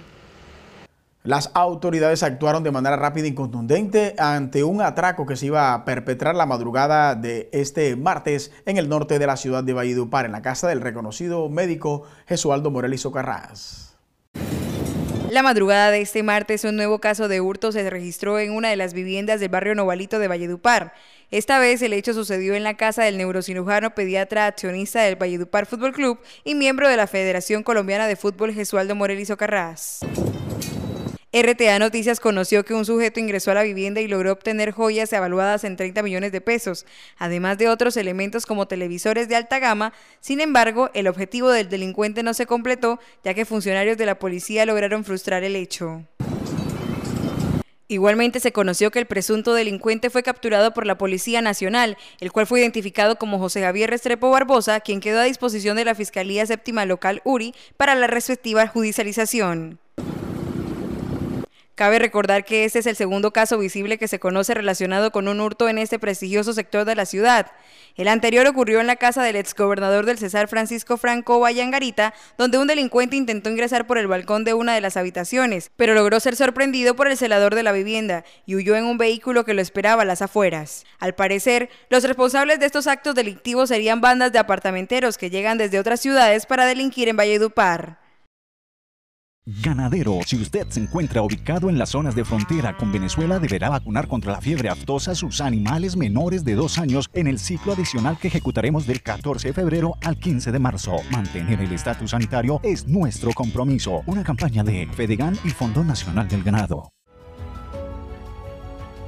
Las 1.22 1.50
autoridades 1.52 2.22
actuaron 2.22 2.62
de 2.62 2.70
manera 2.70 2.96
rápida 2.96 3.26
y 3.26 3.34
contundente 3.34 4.14
ante 4.18 4.64
un 4.64 4.80
atraco 4.80 5.26
que 5.26 5.36
se 5.36 5.46
iba 5.46 5.74
a 5.74 5.84
perpetrar 5.84 6.34
la 6.34 6.46
madrugada 6.46 7.14
de 7.14 7.50
este 7.52 7.94
martes 7.96 8.52
en 8.64 8.78
el 8.78 8.88
norte 8.88 9.18
de 9.18 9.26
la 9.26 9.36
ciudad 9.36 9.62
de 9.62 9.74
Valledupar, 9.74 10.24
en 10.24 10.32
la 10.32 10.42
casa 10.42 10.68
del 10.68 10.80
reconocido 10.80 11.48
médico 11.50 12.04
Jesualdo 12.26 12.70
Morel 12.70 12.94
y 12.94 12.98
Socarrás. 12.98 13.89
La 15.30 15.44
madrugada 15.44 15.92
de 15.92 16.00
este 16.00 16.24
martes, 16.24 16.64
un 16.64 16.74
nuevo 16.74 16.98
caso 16.98 17.28
de 17.28 17.40
hurto 17.40 17.70
se 17.70 17.88
registró 17.88 18.40
en 18.40 18.50
una 18.50 18.68
de 18.68 18.74
las 18.74 18.94
viviendas 18.94 19.38
del 19.38 19.48
barrio 19.48 19.76
Novalito 19.76 20.18
de 20.18 20.26
Valledupar. 20.26 20.92
Esta 21.30 21.60
vez 21.60 21.82
el 21.82 21.92
hecho 21.92 22.14
sucedió 22.14 22.54
en 22.54 22.64
la 22.64 22.76
casa 22.76 23.04
del 23.04 23.16
neurocirujano 23.16 23.94
pediatra 23.94 24.46
accionista 24.46 25.02
del 25.02 25.14
Valledupar 25.14 25.66
Fútbol 25.66 25.92
Club 25.92 26.18
y 26.42 26.56
miembro 26.56 26.88
de 26.88 26.96
la 26.96 27.06
Federación 27.06 27.62
Colombiana 27.62 28.08
de 28.08 28.16
Fútbol 28.16 28.52
Jesualdo 28.52 28.96
Morel 28.96 29.20
y. 29.20 30.39
RTA 31.32 31.78
Noticias 31.78 32.18
conoció 32.18 32.64
que 32.64 32.74
un 32.74 32.84
sujeto 32.84 33.20
ingresó 33.20 33.52
a 33.52 33.54
la 33.54 33.62
vivienda 33.62 34.00
y 34.00 34.08
logró 34.08 34.32
obtener 34.32 34.72
joyas 34.72 35.12
evaluadas 35.12 35.62
en 35.62 35.76
30 35.76 36.02
millones 36.02 36.32
de 36.32 36.40
pesos, 36.40 36.86
además 37.18 37.56
de 37.56 37.68
otros 37.68 37.96
elementos 37.96 38.46
como 38.46 38.66
televisores 38.66 39.28
de 39.28 39.36
alta 39.36 39.60
gama. 39.60 39.92
Sin 40.18 40.40
embargo, 40.40 40.90
el 40.92 41.06
objetivo 41.06 41.50
del 41.50 41.68
delincuente 41.68 42.24
no 42.24 42.34
se 42.34 42.46
completó, 42.46 42.98
ya 43.22 43.32
que 43.32 43.44
funcionarios 43.44 43.96
de 43.96 44.06
la 44.06 44.18
policía 44.18 44.66
lograron 44.66 45.04
frustrar 45.04 45.44
el 45.44 45.54
hecho. 45.54 46.02
Igualmente 47.86 48.40
se 48.40 48.50
conoció 48.50 48.90
que 48.90 48.98
el 48.98 49.06
presunto 49.06 49.54
delincuente 49.54 50.10
fue 50.10 50.24
capturado 50.24 50.74
por 50.74 50.84
la 50.84 50.98
Policía 50.98 51.42
Nacional, 51.42 51.96
el 52.18 52.32
cual 52.32 52.48
fue 52.48 52.60
identificado 52.60 53.16
como 53.16 53.38
José 53.38 53.62
Javier 53.62 53.90
Restrepo 53.90 54.30
Barbosa, 54.30 54.80
quien 54.80 54.98
quedó 54.98 55.20
a 55.20 55.24
disposición 55.24 55.76
de 55.76 55.84
la 55.84 55.94
Fiscalía 55.94 56.44
Séptima 56.44 56.86
Local 56.86 57.20
URI 57.24 57.54
para 57.76 57.94
la 57.94 58.08
respectiva 58.08 58.66
judicialización. 58.66 59.78
Cabe 61.80 61.98
recordar 61.98 62.44
que 62.44 62.66
este 62.66 62.80
es 62.80 62.86
el 62.86 62.94
segundo 62.94 63.32
caso 63.32 63.56
visible 63.56 63.96
que 63.96 64.06
se 64.06 64.18
conoce 64.18 64.52
relacionado 64.52 65.12
con 65.12 65.28
un 65.28 65.40
hurto 65.40 65.66
en 65.66 65.78
este 65.78 65.98
prestigioso 65.98 66.52
sector 66.52 66.84
de 66.84 66.94
la 66.94 67.06
ciudad. 67.06 67.52
El 67.96 68.08
anterior 68.08 68.46
ocurrió 68.46 68.82
en 68.82 68.86
la 68.86 68.96
casa 68.96 69.22
del 69.22 69.36
exgobernador 69.36 70.04
del 70.04 70.18
Cesar 70.18 70.46
Francisco 70.48 70.98
Franco 70.98 71.40
Vallangarita, 71.40 72.12
donde 72.36 72.58
un 72.58 72.66
delincuente 72.66 73.16
intentó 73.16 73.48
ingresar 73.48 73.86
por 73.86 73.96
el 73.96 74.08
balcón 74.08 74.44
de 74.44 74.52
una 74.52 74.74
de 74.74 74.82
las 74.82 74.98
habitaciones, 74.98 75.70
pero 75.76 75.94
logró 75.94 76.20
ser 76.20 76.36
sorprendido 76.36 76.96
por 76.96 77.08
el 77.08 77.16
celador 77.16 77.54
de 77.54 77.62
la 77.62 77.72
vivienda 77.72 78.24
y 78.44 78.56
huyó 78.56 78.76
en 78.76 78.84
un 78.84 78.98
vehículo 78.98 79.46
que 79.46 79.54
lo 79.54 79.62
esperaba 79.62 80.02
a 80.02 80.04
las 80.04 80.20
afueras. 80.20 80.84
Al 80.98 81.14
parecer, 81.14 81.70
los 81.88 82.04
responsables 82.04 82.60
de 82.60 82.66
estos 82.66 82.88
actos 82.88 83.14
delictivos 83.14 83.70
serían 83.70 84.02
bandas 84.02 84.32
de 84.32 84.38
apartamenteros 84.38 85.16
que 85.16 85.30
llegan 85.30 85.56
desde 85.56 85.78
otras 85.78 86.00
ciudades 86.00 86.44
para 86.44 86.66
delinquir 86.66 87.08
en 87.08 87.16
Valledupar. 87.16 87.99
Ganadero, 89.46 90.18
si 90.26 90.36
usted 90.36 90.68
se 90.68 90.80
encuentra 90.80 91.22
ubicado 91.22 91.70
en 91.70 91.78
las 91.78 91.90
zonas 91.90 92.14
de 92.14 92.26
frontera 92.26 92.76
con 92.76 92.92
Venezuela, 92.92 93.38
deberá 93.38 93.70
vacunar 93.70 94.06
contra 94.06 94.32
la 94.32 94.40
fiebre 94.40 94.68
aftosa 94.68 95.12
a 95.12 95.14
sus 95.14 95.40
animales 95.40 95.96
menores 95.96 96.44
de 96.44 96.54
dos 96.54 96.78
años 96.78 97.08
en 97.14 97.26
el 97.26 97.38
ciclo 97.38 97.72
adicional 97.72 98.18
que 98.18 98.28
ejecutaremos 98.28 98.86
del 98.86 99.02
14 99.02 99.48
de 99.48 99.54
febrero 99.54 99.96
al 100.04 100.18
15 100.18 100.52
de 100.52 100.58
marzo. 100.58 100.96
Mantener 101.10 101.60
el 101.60 101.72
estatus 101.72 102.10
sanitario 102.10 102.60
es 102.62 102.86
nuestro 102.86 103.32
compromiso. 103.32 104.02
Una 104.06 104.22
campaña 104.22 104.62
de 104.62 104.86
Fedegan 104.92 105.36
y 105.42 105.48
Fondo 105.48 105.82
Nacional 105.82 106.28
del 106.28 106.44
Ganado. 106.44 106.90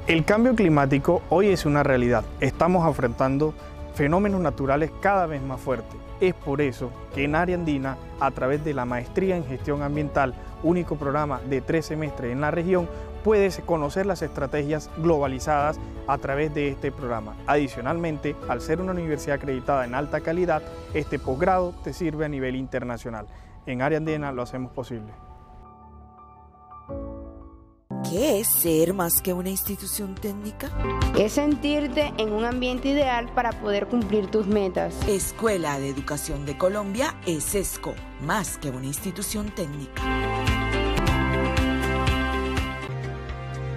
El 0.07 0.25
cambio 0.25 0.57
climático 0.57 1.23
hoy 1.29 1.49
es 1.49 1.67
una 1.67 1.83
realidad. 1.83 2.25
Estamos 2.41 2.89
enfrentando 2.89 3.55
fenómenos 3.95 4.41
naturales 4.41 4.91
cada 5.01 5.27
vez 5.27 5.43
más 5.43 5.61
fuertes 5.61 6.02
es 6.23 6.35
por 6.35 6.61
eso 6.61 6.93
que 7.13 7.25
en 7.25 7.35
Área 7.35 7.57
Andina, 7.57 7.97
a 8.21 8.31
través 8.31 8.65
de 8.65 8.75
la 8.75 8.85
Maestría 8.85 9.37
en 9.37 9.45
Gestión 9.45 9.83
Ambiental, 9.83 10.35
único 10.63 10.95
programa 10.95 11.41
de 11.41 11.61
tres 11.61 11.87
semestres 11.87 12.31
en 12.31 12.41
la 12.41 12.53
región, 12.53 12.89
puedes 13.25 13.59
conocer 13.67 14.07
las 14.07 14.23
estrategias 14.23 14.89
globalizadas 14.99 15.81
a 16.07 16.19
través 16.19 16.55
de 16.55 16.69
este 16.69 16.93
programa. 16.93 17.35
Adicionalmente, 17.49 18.37
al 18.49 18.61
ser 18.61 18.81
una 18.81 18.93
universidad 18.93 19.37
acreditada 19.37 19.85
en 19.85 19.97
alta 19.97 20.21
calidad, 20.21 20.63
este 20.95 21.19
posgrado 21.19 21.75
te 21.83 21.93
sirve 21.93 22.25
a 22.25 22.29
nivel 22.29 22.55
internacional. 22.55 23.27
En 23.67 23.83
Área 23.83 23.99
Andina 23.99 24.31
lo 24.31 24.43
hacemos 24.43 24.71
posible. 24.71 25.13
¿Qué 28.09 28.41
es 28.41 28.49
ser 28.49 28.95
más 28.95 29.23
que 29.23 29.33
una 29.33 29.49
institución 29.49 30.15
técnica? 30.15 30.71
Es 31.19 31.33
sentirte 31.33 32.13
en 32.19 32.33
un 32.33 32.45
ambiente 32.45 32.89
ideal 32.89 33.33
para 33.35 33.53
poder 33.53 33.87
cumplir 33.87 34.27
tus 34.27 34.47
metas. 34.47 34.95
Escuela 35.09 35.79
de 35.79 35.89
Educación 35.89 36.45
de 36.45 36.59
Colombia 36.59 37.15
es 37.27 37.55
ESCO, 37.55 37.95
más 38.21 38.59
que 38.59 38.71
una 38.71 38.87
institución 38.87 39.51
técnica. 39.55 40.03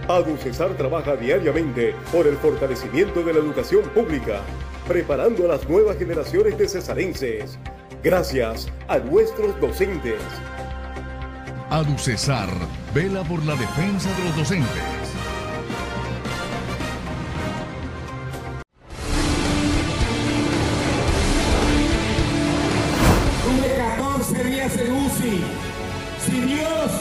ADUCESAR 0.08 0.76
trabaja 0.76 1.16
diariamente 1.16 1.96
por 2.12 2.28
el 2.28 2.38
fortalecimiento 2.38 3.24
de 3.24 3.34
la 3.34 3.40
educación 3.40 3.84
pública, 3.90 4.42
preparando 4.88 5.46
a 5.46 5.56
las 5.56 5.70
nuevas 5.70 5.98
generaciones 5.98 6.58
de 6.58 6.68
cesarenses. 6.68 7.58
Gracias 8.04 8.68
a 8.88 9.00
nuestros 9.00 9.60
docentes 9.60 10.22
ADUCESAR 11.76 12.48
vela 12.94 13.22
por 13.26 13.44
la 13.44 13.54
defensa 13.56 14.10
de 14.16 14.24
los 14.24 14.38
docentes. 14.38 14.70
Tuve 23.44 23.76
14 23.76 24.44
días 24.46 24.78
en 24.78 24.94
UCI. 24.94 25.44
Si 26.26 26.40
Dios 26.40 26.92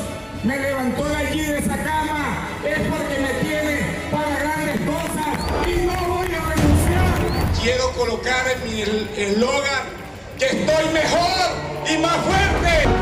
me 0.42 0.58
levantó 0.58 1.04
de 1.04 1.16
allí 1.18 1.42
de 1.42 1.58
esa 1.58 1.76
cama, 1.76 2.48
es 2.66 2.80
porque 2.88 3.20
me 3.20 3.48
tiene 3.48 3.78
para 4.10 4.36
grandes 4.40 4.80
cosas 4.80 5.68
y 5.68 5.86
no 5.86 6.16
voy 6.16 6.34
a 6.34 6.40
renunciar. 6.52 7.62
Quiero 7.62 7.92
colocar 7.92 8.44
en 8.50 8.64
mi 8.68 8.82
eslogan 8.82 9.84
que 10.36 10.46
estoy 10.46 10.92
mejor 10.92 11.86
y 11.88 11.98
más 11.98 12.16
fuerte. 12.16 12.93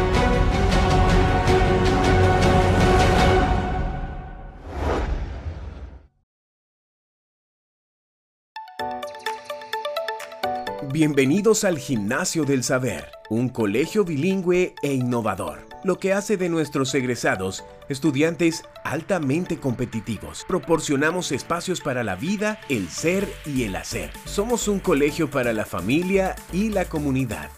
Bienvenidos 10.93 11.65
al 11.65 11.79
Gimnasio 11.79 12.45
del 12.45 12.63
Saber, 12.63 13.11
un 13.31 13.49
colegio 13.49 14.05
bilingüe 14.05 14.75
e 14.83 14.93
innovador, 14.93 15.67
lo 15.85 15.99
que 15.99 16.13
hace 16.13 16.37
de 16.37 16.51
nuestros 16.51 16.95
egresados 16.95 17.65
estudiantes 17.89 18.65
altamente 18.85 19.59
competitivos. 19.59 20.45
Proporcionamos 20.47 21.33
espacios 21.33 21.81
para 21.81 22.05
la 22.05 22.15
vida, 22.15 22.61
el 22.69 22.91
ser 22.91 23.27
y 23.47 23.65
el 23.65 23.77
hacer. 23.77 24.13
Somos 24.27 24.69
un 24.69 24.81
colegio 24.81 25.31
para 25.31 25.55
la 25.55 25.65
familia 25.65 26.37
y 26.53 26.69
la 26.69 26.85
comunidad. 26.85 27.49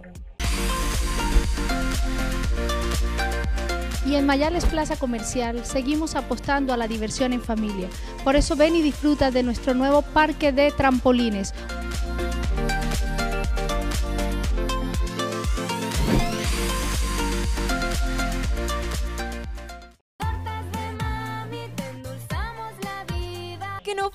Y 4.07 4.15
en 4.15 4.27
Mayales 4.27 4.65
Plaza 4.65 4.97
Comercial 4.97 5.65
seguimos 5.65 6.15
apostando 6.15 6.73
a 6.73 6.77
la 6.77 6.89
diversión 6.89 7.33
en 7.33 7.43
familia. 7.43 7.89
Por 8.25 8.37
eso 8.37 8.57
ven 8.57 8.75
y 8.77 8.83
disfruta 8.83 9.31
de 9.31 9.43
nuestro 9.43 9.75
nuevo 9.75 10.03
parque 10.03 10.53
de 10.53 10.71
trampolines, 10.71 11.53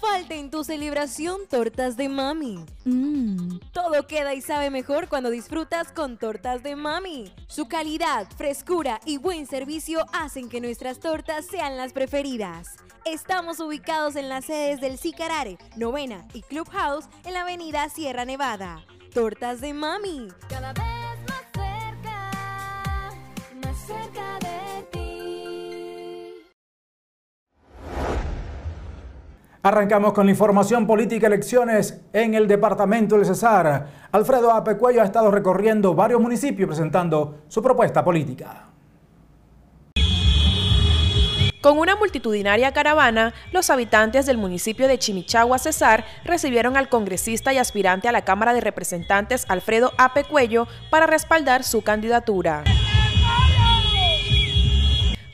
falta 0.03 0.35
en 0.35 0.51
tu 0.51 0.65
celebración 0.65 1.47
tortas 1.49 1.95
de 1.95 2.09
mami. 2.09 2.65
Mmm, 2.83 3.59
todo 3.71 4.05
queda 4.05 4.33
y 4.33 4.41
sabe 4.41 4.69
mejor 4.69 5.07
cuando 5.07 5.29
disfrutas 5.29 5.93
con 5.93 6.17
tortas 6.17 6.61
de 6.61 6.75
mami. 6.75 7.33
Su 7.47 7.69
calidad, 7.69 8.27
frescura 8.35 8.99
y 9.05 9.17
buen 9.17 9.47
servicio 9.47 10.05
hacen 10.11 10.49
que 10.49 10.59
nuestras 10.59 10.99
tortas 10.99 11.45
sean 11.45 11.77
las 11.77 11.93
preferidas. 11.93 12.75
Estamos 13.05 13.61
ubicados 13.61 14.17
en 14.17 14.27
las 14.27 14.45
sedes 14.45 14.81
del 14.81 14.97
Sicarare, 14.97 15.57
Novena 15.77 16.27
y 16.33 16.41
Clubhouse 16.41 17.07
en 17.23 17.33
la 17.33 17.43
avenida 17.43 17.87
Sierra 17.87 18.25
Nevada. 18.25 18.83
Tortas 19.13 19.61
de 19.61 19.73
mami. 19.73 20.27
Cada 20.49 20.73
vez 20.73 21.02
Arrancamos 29.65 30.11
con 30.11 30.25
la 30.25 30.31
información 30.31 30.85
política 30.85 31.27
elecciones 31.27 32.01
en 32.11 32.33
el 32.33 32.49
departamento 32.49 33.15
del 33.15 33.25
Cesar. 33.25 33.87
Alfredo 34.11 34.51
Apecuello 34.51 35.01
ha 35.01 35.05
estado 35.05 35.31
recorriendo 35.31 35.95
varios 35.95 36.19
municipios 36.19 36.67
presentando 36.67 37.43
su 37.47 37.63
propuesta 37.63 38.03
política. 38.03 38.67
Con 41.61 41.79
una 41.79 41.95
multitudinaria 41.95 42.73
caravana, 42.73 43.33
los 43.53 43.69
habitantes 43.69 44.25
del 44.25 44.37
municipio 44.37 44.89
de 44.89 44.99
Chimichagua, 44.99 45.57
Cesar, 45.59 46.03
recibieron 46.25 46.75
al 46.75 46.89
congresista 46.89 47.53
y 47.53 47.57
aspirante 47.57 48.09
a 48.09 48.11
la 48.11 48.25
Cámara 48.25 48.53
de 48.53 48.59
Representantes 48.59 49.45
Alfredo 49.47 49.93
Apecuello 49.97 50.67
para 50.91 51.07
respaldar 51.07 51.63
su 51.63 51.83
candidatura. 51.83 52.65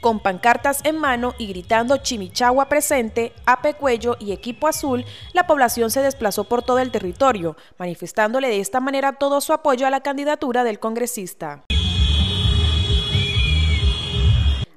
Con 0.01 0.21
pancartas 0.21 0.79
en 0.85 0.97
mano 0.97 1.33
y 1.37 1.47
gritando 1.47 1.97
Chimichagua 1.97 2.69
presente, 2.69 3.33
Ape 3.45 3.73
Cuello 3.73 4.15
y 4.17 4.31
Equipo 4.31 4.69
Azul, 4.69 5.03
la 5.33 5.45
población 5.45 5.91
se 5.91 6.01
desplazó 6.01 6.45
por 6.45 6.63
todo 6.63 6.79
el 6.79 6.89
territorio, 6.89 7.57
manifestándole 7.77 8.47
de 8.47 8.61
esta 8.61 8.79
manera 8.79 9.13
todo 9.13 9.41
su 9.41 9.51
apoyo 9.51 9.85
a 9.85 9.89
la 9.89 9.99
candidatura 9.99 10.63
del 10.63 10.79
congresista. 10.79 11.65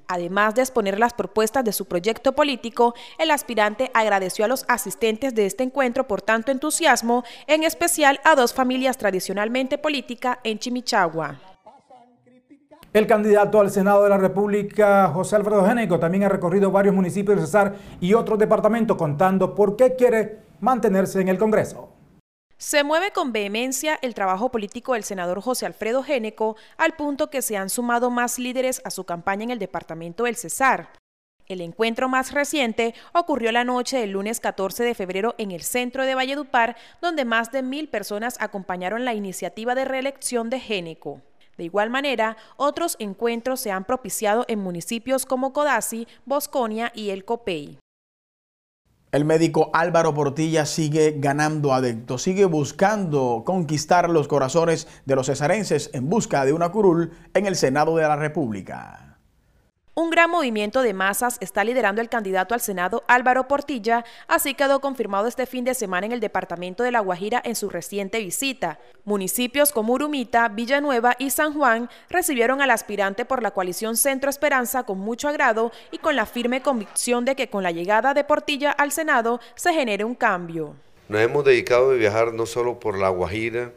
Además 0.08 0.56
de 0.56 0.62
exponer 0.62 0.98
las 0.98 1.14
propuestas 1.14 1.64
de 1.64 1.72
su 1.72 1.86
proyecto 1.86 2.32
político, 2.32 2.94
el 3.16 3.30
aspirante 3.30 3.92
agradeció 3.94 4.44
a 4.44 4.48
los 4.48 4.64
asistentes 4.66 5.36
de 5.36 5.46
este 5.46 5.62
encuentro 5.62 6.08
por 6.08 6.20
tanto 6.20 6.50
entusiasmo, 6.50 7.22
en 7.46 7.62
especial 7.62 8.20
a 8.24 8.34
dos 8.34 8.52
familias 8.52 8.98
tradicionalmente 8.98 9.78
políticas 9.78 10.38
en 10.42 10.58
Chimichagua. 10.58 11.51
El 12.92 13.06
candidato 13.06 13.58
al 13.58 13.70
Senado 13.70 14.02
de 14.02 14.10
la 14.10 14.18
República, 14.18 15.08
José 15.14 15.36
Alfredo 15.36 15.64
Génico, 15.64 15.98
también 15.98 16.24
ha 16.24 16.28
recorrido 16.28 16.70
varios 16.70 16.94
municipios 16.94 17.36
de 17.36 17.46
Cesar 17.46 17.74
y 18.02 18.12
otros 18.12 18.38
departamentos 18.38 18.98
contando 18.98 19.54
por 19.54 19.76
qué 19.76 19.96
quiere 19.96 20.40
mantenerse 20.60 21.22
en 21.22 21.28
el 21.28 21.38
Congreso. 21.38 21.88
Se 22.58 22.84
mueve 22.84 23.10
con 23.10 23.32
vehemencia 23.32 23.98
el 24.02 24.12
trabajo 24.12 24.50
político 24.50 24.92
del 24.92 25.04
senador 25.04 25.40
José 25.40 25.64
Alfredo 25.64 26.02
Géneco 26.02 26.56
al 26.76 26.92
punto 26.92 27.30
que 27.30 27.40
se 27.40 27.56
han 27.56 27.70
sumado 27.70 28.10
más 28.10 28.38
líderes 28.38 28.82
a 28.84 28.90
su 28.90 29.04
campaña 29.04 29.44
en 29.44 29.50
el 29.52 29.58
departamento 29.58 30.24
del 30.24 30.36
Cesar. 30.36 30.90
El 31.46 31.62
encuentro 31.62 32.10
más 32.10 32.32
reciente 32.32 32.94
ocurrió 33.14 33.52
la 33.52 33.64
noche 33.64 33.98
del 33.98 34.10
lunes 34.10 34.38
14 34.38 34.84
de 34.84 34.94
febrero 34.94 35.34
en 35.38 35.50
el 35.50 35.62
centro 35.62 36.04
de 36.04 36.14
Valledupar, 36.14 36.76
donde 37.00 37.24
más 37.24 37.52
de 37.52 37.62
mil 37.62 37.88
personas 37.88 38.36
acompañaron 38.38 39.06
la 39.06 39.14
iniciativa 39.14 39.74
de 39.74 39.86
reelección 39.86 40.50
de 40.50 40.60
Géneco. 40.60 41.22
De 41.56 41.64
igual 41.64 41.90
manera, 41.90 42.36
otros 42.56 42.96
encuentros 42.98 43.60
se 43.60 43.70
han 43.70 43.84
propiciado 43.84 44.44
en 44.48 44.58
municipios 44.58 45.26
como 45.26 45.52
Codazzi, 45.52 46.06
Bosconia 46.24 46.92
y 46.94 47.10
El 47.10 47.24
Copey. 47.24 47.78
El 49.12 49.26
médico 49.26 49.70
Álvaro 49.74 50.14
Portilla 50.14 50.64
sigue 50.64 51.16
ganando 51.18 51.74
adeptos, 51.74 52.22
sigue 52.22 52.46
buscando 52.46 53.42
conquistar 53.44 54.08
los 54.08 54.26
corazones 54.26 54.88
de 55.04 55.14
los 55.14 55.26
cesarenses 55.26 55.90
en 55.92 56.08
busca 56.08 56.46
de 56.46 56.54
una 56.54 56.72
curul 56.72 57.12
en 57.34 57.44
el 57.44 57.56
Senado 57.56 57.94
de 57.96 58.04
la 58.04 58.16
República. 58.16 59.11
Un 59.94 60.08
gran 60.08 60.30
movimiento 60.30 60.80
de 60.80 60.94
masas 60.94 61.36
está 61.42 61.64
liderando 61.64 62.00
el 62.00 62.08
candidato 62.08 62.54
al 62.54 62.62
Senado 62.62 63.04
Álvaro 63.08 63.46
Portilla, 63.46 64.06
así 64.26 64.54
quedó 64.54 64.80
confirmado 64.80 65.26
este 65.26 65.44
fin 65.44 65.66
de 65.66 65.74
semana 65.74 66.06
en 66.06 66.12
el 66.12 66.20
departamento 66.20 66.82
de 66.82 66.90
La 66.90 67.00
Guajira 67.00 67.42
en 67.44 67.54
su 67.54 67.68
reciente 67.68 68.18
visita. 68.18 68.78
Municipios 69.04 69.70
como 69.70 69.92
Urumita, 69.92 70.48
Villanueva 70.48 71.14
y 71.18 71.28
San 71.28 71.52
Juan 71.52 71.90
recibieron 72.08 72.62
al 72.62 72.70
aspirante 72.70 73.26
por 73.26 73.42
la 73.42 73.50
coalición 73.50 73.98
Centro 73.98 74.30
Esperanza 74.30 74.84
con 74.84 74.98
mucho 74.98 75.28
agrado 75.28 75.72
y 75.90 75.98
con 75.98 76.16
la 76.16 76.24
firme 76.24 76.62
convicción 76.62 77.26
de 77.26 77.36
que 77.36 77.50
con 77.50 77.62
la 77.62 77.70
llegada 77.70 78.14
de 78.14 78.24
Portilla 78.24 78.70
al 78.70 78.92
Senado 78.92 79.40
se 79.56 79.74
genere 79.74 80.04
un 80.04 80.14
cambio. 80.14 80.74
Nos 81.10 81.20
hemos 81.20 81.44
dedicado 81.44 81.90
a 81.90 81.94
viajar 81.96 82.32
no 82.32 82.46
solo 82.46 82.80
por 82.80 82.96
La 82.96 83.10
Guajira, 83.10 83.72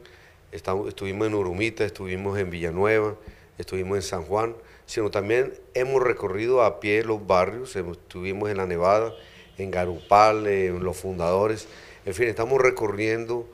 estuvimos 0.54 1.28
en 1.28 1.34
Urumita, 1.34 1.84
estuvimos 1.84 2.40
en 2.40 2.50
Villanueva, 2.50 3.16
estuvimos 3.58 3.98
en 3.98 4.02
San 4.02 4.24
Juan, 4.24 4.56
sino 4.86 5.10
también 5.10 5.54
hemos 5.74 6.02
recorrido 6.02 6.64
a 6.64 6.80
pie 6.80 7.04
los 7.04 7.26
barrios, 7.26 7.76
estuvimos 7.76 8.50
en 8.50 8.58
la 8.58 8.66
Nevada, 8.66 9.14
en 9.58 9.72
Garupal, 9.72 10.48
en 10.48 10.84
los 10.84 10.98
fundadores, 10.98 11.68
en 12.06 12.14
fin, 12.14 12.28
estamos 12.28 12.62
recorriendo 12.62 13.48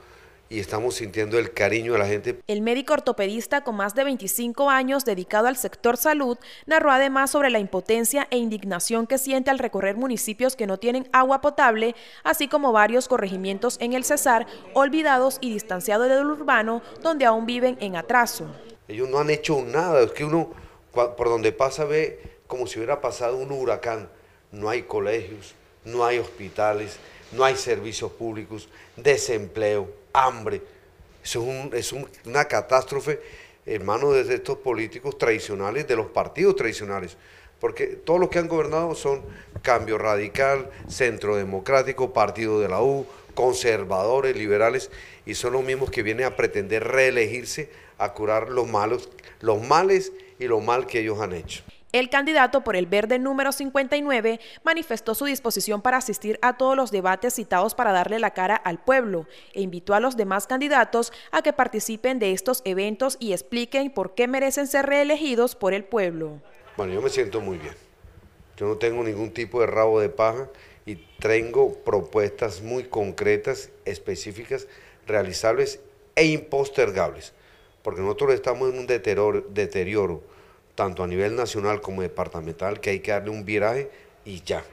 y 0.52 0.60
estamos 0.60 0.96
sintiendo 0.96 1.40
el 1.40 1.54
cariño 1.54 1.94
de 1.94 2.00
la 2.00 2.08
gente. 2.08 2.42
El 2.48 2.62
médico 2.62 2.92
ortopedista 2.92 3.64
con 3.64 3.78
más 3.78 3.96
de 3.96 4.04
25 4.04 4.70
años 4.70 5.06
dedicado 5.06 5.48
al 5.48 5.56
sector 5.56 5.96
salud 5.96 6.38
narró 6.66 6.92
además 6.92 7.32
sobre 7.32 7.50
la 7.50 7.60
impotencia 7.60 8.28
e 8.30 8.38
indignación 8.38 9.08
que 9.08 9.18
siente 9.18 9.50
al 9.50 9.60
recorrer 9.60 9.96
municipios 9.96 10.58
que 10.58 10.68
no 10.68 10.78
tienen 10.78 11.08
agua 11.14 11.40
potable, 11.40 11.96
así 12.26 12.50
como 12.50 12.74
varios 12.74 13.08
corregimientos 13.08 13.78
en 13.80 13.94
el 13.94 14.04
Cesar, 14.04 14.46
olvidados 14.74 15.38
y 15.40 15.54
distanciados 15.54 16.10
del 16.10 16.26
urbano, 16.26 16.82
donde 17.02 17.24
aún 17.24 17.46
viven 17.46 17.78
en 17.80 17.96
atraso. 17.96 18.46
Ellos 18.90 19.08
no 19.08 19.20
han 19.20 19.30
hecho 19.30 19.64
nada, 19.64 20.02
es 20.02 20.12
que 20.12 20.26
uno 20.26 20.50
por 20.92 21.30
donde 21.30 21.52
pasa 21.52 21.86
ve 21.86 22.20
como 22.48 22.68
si 22.68 22.80
hubiera 22.80 23.02
pasado 23.02 23.38
un 23.38 23.52
huracán. 23.52 24.10
No 24.52 24.70
hay 24.70 24.84
colegios, 24.84 25.56
no 25.86 26.06
hay 26.06 26.20
hospitales, 26.20 26.98
no 27.32 27.44
hay 27.46 27.56
servicios 27.56 28.12
públicos, 28.12 28.68
desempleo, 28.98 29.90
hambre. 30.14 30.62
Eso 31.24 31.46
es, 31.74 31.94
una 32.26 32.46
catástrofe, 32.46 33.22
hermano, 33.66 34.12
de 34.12 34.34
estos 34.34 34.58
políticos 34.58 35.18
tradicionales, 35.18 35.88
de 35.88 35.96
los 35.96 36.08
partidos 36.08 36.56
tradicionales. 36.56 37.16
Porque 37.60 37.88
todos 37.88 38.20
los 38.20 38.30
que 38.30 38.40
han 38.40 38.48
gobernado 38.48 38.96
son 38.96 39.22
Cambio 39.62 39.98
Radical, 39.98 40.70
Centro 40.88 41.36
Democrático, 41.36 42.12
Partido 42.12 42.60
de 42.60 42.68
la 42.68 42.82
U, 42.82 43.06
conservadores, 43.36 44.36
liberales, 44.36 44.90
y 45.26 45.36
son 45.36 45.54
los 45.54 45.64
mismos 45.64 45.92
que 45.92 46.04
vienen 46.04 46.26
a 46.26 46.36
pretender 46.36 46.86
reelegirse 46.86 47.70
a 47.98 48.14
curar 48.14 48.50
los 48.50 48.68
malos, 48.68 49.10
los 49.42 49.62
males 49.62 50.12
y 50.42 50.48
lo 50.48 50.60
mal 50.60 50.88
que 50.88 51.00
ellos 51.00 51.22
han 51.22 51.34
hecho. 51.34 51.64
El 51.94 52.10
candidato 52.10 52.64
por 52.64 52.76
el 52.76 52.86
verde 52.86 53.20
número 53.20 53.52
59 53.52 54.40
manifestó 54.64 55.14
su 55.14 55.26
disposición 55.26 55.82
para 55.82 55.98
asistir 55.98 56.40
a 56.42 56.58
todos 56.58 56.76
los 56.76 56.90
debates 56.90 57.36
citados 57.36 57.76
para 57.76 57.92
darle 57.92 58.18
la 58.18 58.32
cara 58.32 58.56
al 58.56 58.82
pueblo 58.82 59.28
e 59.54 59.62
invitó 59.62 59.94
a 59.94 60.00
los 60.00 60.18
demás 60.18 60.48
candidatos 60.48 61.14
a 61.32 61.42
que 61.42 61.54
participen 61.54 62.18
de 62.18 62.32
estos 62.32 62.62
eventos 62.66 63.18
y 63.20 63.34
expliquen 63.34 63.92
por 63.92 64.16
qué 64.16 64.28
merecen 64.28 64.68
ser 64.68 64.86
reelegidos 64.86 65.56
por 65.56 65.74
el 65.74 65.84
pueblo. 65.84 66.42
Bueno, 66.76 66.94
yo 66.94 67.02
me 67.02 67.10
siento 67.10 67.42
muy 67.42 67.58
bien. 67.58 67.76
Yo 68.58 68.68
no 68.68 68.78
tengo 68.78 69.04
ningún 69.04 69.32
tipo 69.32 69.60
de 69.60 69.68
rabo 69.68 70.00
de 70.00 70.10
paja 70.10 70.48
y 70.86 70.96
tengo 71.20 71.74
propuestas 71.84 72.62
muy 72.62 72.86
concretas, 72.86 73.70
específicas, 73.86 74.68
realizables 75.06 75.82
e 76.16 76.26
impostergables, 76.26 77.34
porque 77.84 78.02
nosotros 78.02 78.34
estamos 78.34 78.70
en 78.70 78.80
un 78.80 78.88
deterioro, 78.88 79.42
deterioro 79.50 80.22
tanto 80.76 81.04
a 81.04 81.08
nivel 81.08 81.36
nacional 81.36 81.82
como 81.82 82.02
departamental, 82.02 82.80
que 82.80 82.92
hay 82.92 83.00
que 83.00 83.12
darle 83.12 83.30
un 83.30 83.46
viraje 83.46 83.90
y 84.26 84.42
ya. 84.44 84.64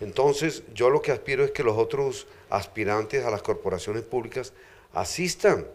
Entonces, 0.00 0.62
yo 0.74 0.90
lo 0.90 1.02
que 1.02 1.12
aspiro 1.12 1.44
es 1.44 1.50
que 1.50 1.62
los 1.62 1.76
otros 1.76 2.26
aspirantes 2.50 3.24
a 3.24 3.30
las 3.30 3.42
corporaciones 3.42 4.02
públicas 4.02 4.52
asistan, 4.92 5.66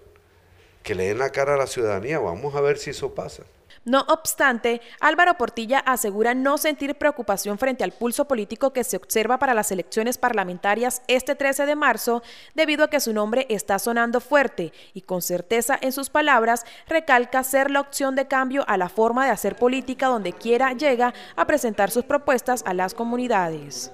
que 0.83 0.95
le 0.95 1.05
den 1.07 1.19
la 1.19 1.31
cara 1.31 1.55
a 1.55 1.57
la 1.57 1.67
ciudadanía. 1.67 2.19
Vamos 2.19 2.55
a 2.55 2.61
ver 2.61 2.77
si 2.77 2.91
eso 2.91 3.13
pasa. 3.13 3.43
No 3.83 4.01
obstante, 4.09 4.79
Álvaro 4.99 5.39
Portilla 5.39 5.79
asegura 5.79 6.35
no 6.35 6.59
sentir 6.59 6.93
preocupación 6.95 7.57
frente 7.57 7.83
al 7.83 7.91
pulso 7.91 8.25
político 8.25 8.73
que 8.73 8.83
se 8.83 8.95
observa 8.95 9.39
para 9.39 9.55
las 9.55 9.71
elecciones 9.71 10.19
parlamentarias 10.19 11.01
este 11.07 11.33
13 11.33 11.65
de 11.65 11.75
marzo, 11.75 12.21
debido 12.53 12.83
a 12.83 12.89
que 12.91 12.99
su 12.99 13.11
nombre 13.11 13.47
está 13.49 13.79
sonando 13.79 14.19
fuerte 14.19 14.71
y 14.93 15.01
con 15.01 15.23
certeza 15.23 15.79
en 15.81 15.93
sus 15.93 16.11
palabras 16.11 16.63
recalca 16.87 17.43
ser 17.43 17.71
la 17.71 17.81
opción 17.81 18.15
de 18.15 18.27
cambio 18.27 18.63
a 18.67 18.77
la 18.77 18.87
forma 18.87 19.25
de 19.25 19.31
hacer 19.31 19.55
política 19.55 20.07
donde 20.07 20.33
quiera 20.33 20.73
llega 20.73 21.15
a 21.35 21.47
presentar 21.47 21.89
sus 21.89 22.05
propuestas 22.05 22.61
a 22.67 22.75
las 22.75 22.93
comunidades. 22.93 23.91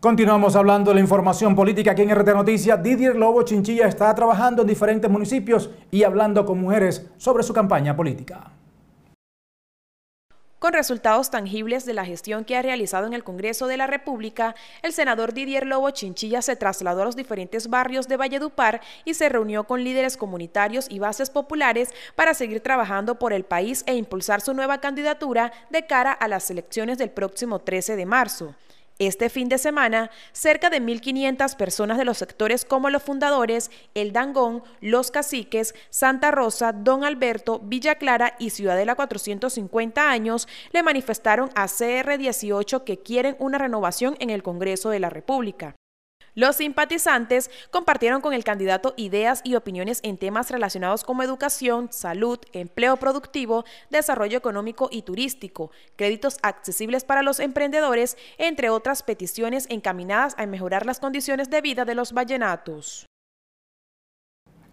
Continuamos 0.00 0.56
hablando 0.56 0.92
de 0.92 0.94
la 0.94 1.02
información 1.02 1.54
política 1.54 1.90
aquí 1.90 2.00
en 2.00 2.14
RT 2.14 2.28
Noticias. 2.28 2.82
Didier 2.82 3.16
Lobo 3.16 3.42
Chinchilla 3.42 3.86
está 3.86 4.14
trabajando 4.14 4.62
en 4.62 4.68
diferentes 4.68 5.10
municipios 5.10 5.68
y 5.90 6.04
hablando 6.04 6.46
con 6.46 6.58
mujeres 6.58 7.06
sobre 7.18 7.42
su 7.42 7.52
campaña 7.52 7.94
política. 7.94 8.50
Con 10.58 10.72
resultados 10.72 11.30
tangibles 11.30 11.84
de 11.84 11.92
la 11.92 12.06
gestión 12.06 12.46
que 12.46 12.56
ha 12.56 12.62
realizado 12.62 13.06
en 13.06 13.12
el 13.12 13.24
Congreso 13.24 13.66
de 13.66 13.76
la 13.76 13.86
República, 13.86 14.54
el 14.82 14.94
senador 14.94 15.34
Didier 15.34 15.66
Lobo 15.66 15.90
Chinchilla 15.90 16.40
se 16.40 16.56
trasladó 16.56 17.02
a 17.02 17.04
los 17.04 17.16
diferentes 17.16 17.68
barrios 17.68 18.08
de 18.08 18.16
Valledupar 18.16 18.80
y 19.04 19.12
se 19.12 19.28
reunió 19.28 19.64
con 19.64 19.84
líderes 19.84 20.16
comunitarios 20.16 20.86
y 20.88 20.98
bases 20.98 21.28
populares 21.28 21.90
para 22.14 22.32
seguir 22.32 22.62
trabajando 22.62 23.16
por 23.16 23.34
el 23.34 23.44
país 23.44 23.84
e 23.86 23.96
impulsar 23.96 24.40
su 24.40 24.54
nueva 24.54 24.78
candidatura 24.80 25.52
de 25.68 25.86
cara 25.86 26.12
a 26.12 26.26
las 26.26 26.50
elecciones 26.50 26.96
del 26.96 27.10
próximo 27.10 27.58
13 27.58 27.96
de 27.96 28.06
marzo. 28.06 28.54
Este 29.00 29.30
fin 29.30 29.48
de 29.48 29.56
semana, 29.56 30.10
cerca 30.32 30.68
de 30.68 30.82
1.500 30.82 31.56
personas 31.56 31.96
de 31.96 32.04
los 32.04 32.18
sectores 32.18 32.66
como 32.66 32.90
los 32.90 33.02
fundadores, 33.02 33.70
El 33.94 34.12
Dangón, 34.12 34.62
Los 34.82 35.10
Caciques, 35.10 35.74
Santa 35.88 36.30
Rosa, 36.30 36.72
Don 36.72 37.02
Alberto, 37.02 37.60
Villa 37.60 37.94
Clara 37.94 38.36
y 38.38 38.50
Ciudadela 38.50 38.96
450 38.96 40.10
años 40.10 40.46
le 40.72 40.82
manifestaron 40.82 41.48
a 41.54 41.64
CR18 41.64 42.84
que 42.84 42.98
quieren 42.98 43.36
una 43.38 43.56
renovación 43.56 44.16
en 44.18 44.28
el 44.28 44.42
Congreso 44.42 44.90
de 44.90 45.00
la 45.00 45.08
República. 45.08 45.76
Los 46.34 46.56
simpatizantes 46.56 47.50
compartieron 47.70 48.20
con 48.20 48.32
el 48.32 48.44
candidato 48.44 48.94
ideas 48.96 49.40
y 49.44 49.56
opiniones 49.56 50.00
en 50.02 50.16
temas 50.16 50.50
relacionados 50.50 51.02
como 51.02 51.22
educación, 51.22 51.88
salud, 51.90 52.38
empleo 52.52 52.96
productivo, 52.96 53.64
desarrollo 53.90 54.38
económico 54.38 54.88
y 54.92 55.02
turístico, 55.02 55.70
créditos 55.96 56.38
accesibles 56.42 57.04
para 57.04 57.22
los 57.22 57.40
emprendedores, 57.40 58.16
entre 58.38 58.70
otras 58.70 59.02
peticiones 59.02 59.66
encaminadas 59.70 60.34
a 60.38 60.46
mejorar 60.46 60.86
las 60.86 61.00
condiciones 61.00 61.50
de 61.50 61.60
vida 61.60 61.84
de 61.84 61.94
los 61.94 62.12
vallenatos. 62.12 63.06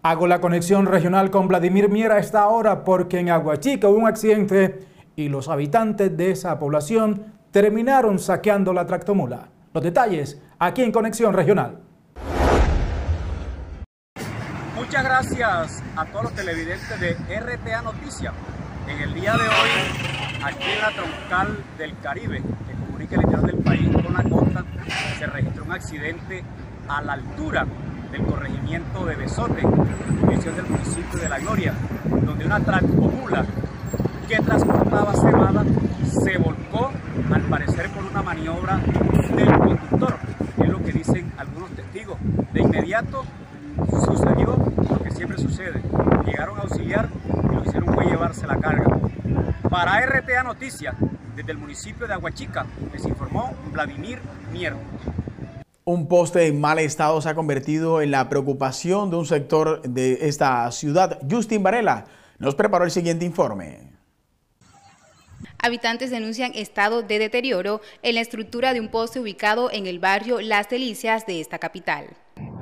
Hago 0.04 0.28
la 0.28 0.40
conexión 0.40 0.86
regional 0.86 1.32
con 1.32 1.48
Vladimir 1.48 1.90
Miera 1.90 2.20
esta 2.20 2.48
hora 2.48 2.84
porque 2.84 3.20
en 3.20 3.30
Aguachica 3.30 3.90
hubo 3.90 3.98
un 3.98 4.08
accidente 4.08 4.80
y 5.16 5.28
los 5.28 5.50
habitantes 5.50 6.16
de 6.16 6.32
esa 6.32 6.60
población 6.60 7.34
terminaron 7.52 8.20
saqueando 8.20 8.72
la 8.74 8.86
tractomula. 8.86 9.50
Los 9.74 9.84
detalles 9.84 10.42
aquí 10.60 10.82
en 10.82 10.92
Conexión 10.92 11.34
Regional. 11.34 11.80
Muchas 14.76 15.04
gracias 15.04 15.84
a 15.96 16.06
todos 16.06 16.26
los 16.26 16.34
televidentes 16.34 17.00
de 17.00 17.14
RTA 17.40 17.82
Noticias. 17.82 18.34
En 18.88 19.02
el 19.02 19.14
día 19.14 19.34
de 19.34 19.44
hoy, 19.44 20.44
aquí 20.44 20.64
en 20.64 20.82
la 20.82 20.92
troncal 20.92 21.58
del 21.78 22.00
Caribe, 22.00 22.42
que 22.42 22.86
comunica 22.86 23.16
el 23.16 23.22
interior 23.22 23.52
del 23.52 23.64
país 23.64 23.90
con 23.92 24.14
la 24.14 24.24
costa, 24.24 24.64
se 25.20 25.28
registró 25.28 25.66
un 25.66 25.72
accidente 25.74 26.44
a 26.88 27.02
la 27.02 27.14
altura 27.14 27.68
del 28.12 28.24
corregimiento 28.24 29.06
de 29.06 29.16
Besote, 29.16 29.62
división 30.22 30.56
del 30.56 30.66
municipio 30.68 31.20
de 31.20 31.30
La 31.30 31.40
Gloria, 31.40 31.74
donde 32.06 32.46
una 32.46 32.60
tractomula 32.62 33.46
que 34.28 34.38
transportaba 34.38 35.14
cebada 35.14 35.64
se 36.24 36.38
volcó, 36.38 36.92
al 37.34 37.42
parecer 37.44 37.90
por 37.90 38.06
una 38.06 38.22
maniobra 38.22 38.78
del 39.36 39.58
conductor, 39.58 40.16
es 40.58 40.70
lo 40.70 40.82
que 40.84 40.92
dicen 40.92 41.32
algunos 41.38 41.70
testigos. 41.72 42.18
De 42.54 42.62
inmediato 42.62 43.24
sucedió 44.06 44.58
lo 44.90 45.00
que 45.04 45.12
siempre 45.12 45.38
sucede, 45.38 45.82
llegaron 46.26 46.58
a 46.58 46.62
auxiliar 46.62 47.10
y 47.26 47.56
lo 47.56 47.62
que 47.62 47.70
hicieron 47.70 47.94
fue 47.94 48.06
llevarse 48.06 48.48
la 48.48 48.58
carga. 48.58 48.86
Noticias, 50.48 50.96
desde 51.36 51.52
el 51.52 51.58
municipio 51.58 52.08
de 52.08 52.14
Aguachica, 52.14 52.66
les 52.94 53.04
informó 53.06 53.54
Vladimir 53.74 54.20
Mier. 54.54 54.76
Un 55.84 56.08
poste 56.08 56.48
en 56.48 56.62
mal 56.62 56.80
estado 56.80 57.22
se 57.22 57.28
ha 57.28 57.36
convertido 57.36 58.02
en 58.02 58.12
la 58.12 58.30
preocupación 58.30 59.10
de 59.10 59.18
un 59.18 59.26
sector 59.26 59.82
de 59.82 60.20
esta 60.22 60.72
ciudad. 60.72 61.20
Justin 61.30 61.64
Varela 61.64 62.06
nos 62.40 62.56
preparó 62.56 62.86
el 62.86 62.92
siguiente 62.92 63.26
informe. 63.26 63.92
Habitantes 65.60 66.12
denuncian 66.12 66.54
estado 66.56 67.02
de 67.02 67.20
deterioro 67.20 67.82
en 68.02 68.16
la 68.16 68.22
estructura 68.22 68.74
de 68.74 68.80
un 68.80 68.88
poste 68.88 69.20
ubicado 69.20 69.70
en 69.70 69.86
el 69.86 70.00
barrio 70.00 70.40
Las 70.40 70.70
Delicias 70.70 71.26
de 71.26 71.42
esta 71.42 71.60
capital. 71.60 72.08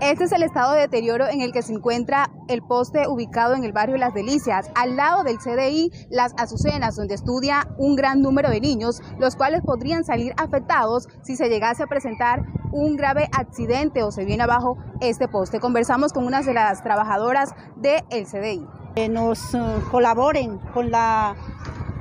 Este 0.01 0.25
es 0.25 0.31
el 0.33 0.43
estado 0.43 0.73
de 0.73 0.81
deterioro 0.81 1.27
en 1.27 1.41
el 1.41 1.53
que 1.53 1.61
se 1.61 1.73
encuentra 1.73 2.29
el 2.49 2.61
poste 2.61 3.07
ubicado 3.07 3.55
en 3.55 3.63
el 3.63 3.71
barrio 3.71 3.97
Las 3.97 4.13
Delicias, 4.13 4.69
al 4.75 4.97
lado 4.97 5.23
del 5.23 5.37
CDI 5.37 5.89
Las 6.09 6.33
Azucenas, 6.37 6.97
donde 6.97 7.15
estudia 7.15 7.67
un 7.77 7.95
gran 7.95 8.21
número 8.21 8.49
de 8.49 8.59
niños, 8.59 9.01
los 9.19 9.35
cuales 9.35 9.61
podrían 9.61 10.03
salir 10.03 10.33
afectados 10.37 11.07
si 11.23 11.35
se 11.35 11.47
llegase 11.47 11.83
a 11.83 11.87
presentar 11.87 12.43
un 12.71 12.97
grave 12.97 13.29
accidente 13.31 14.03
o 14.03 14.11
se 14.11 14.25
viene 14.25 14.43
abajo 14.43 14.77
este 14.99 15.29
poste. 15.29 15.61
Conversamos 15.61 16.11
con 16.11 16.25
una 16.25 16.41
de 16.41 16.53
las 16.53 16.83
trabajadoras 16.83 17.55
del 17.77 18.25
CDI. 18.25 18.67
Que 18.95 19.07
nos 19.07 19.55
eh, 19.55 19.59
colaboren 19.91 20.57
con 20.73 20.91
la 20.91 21.35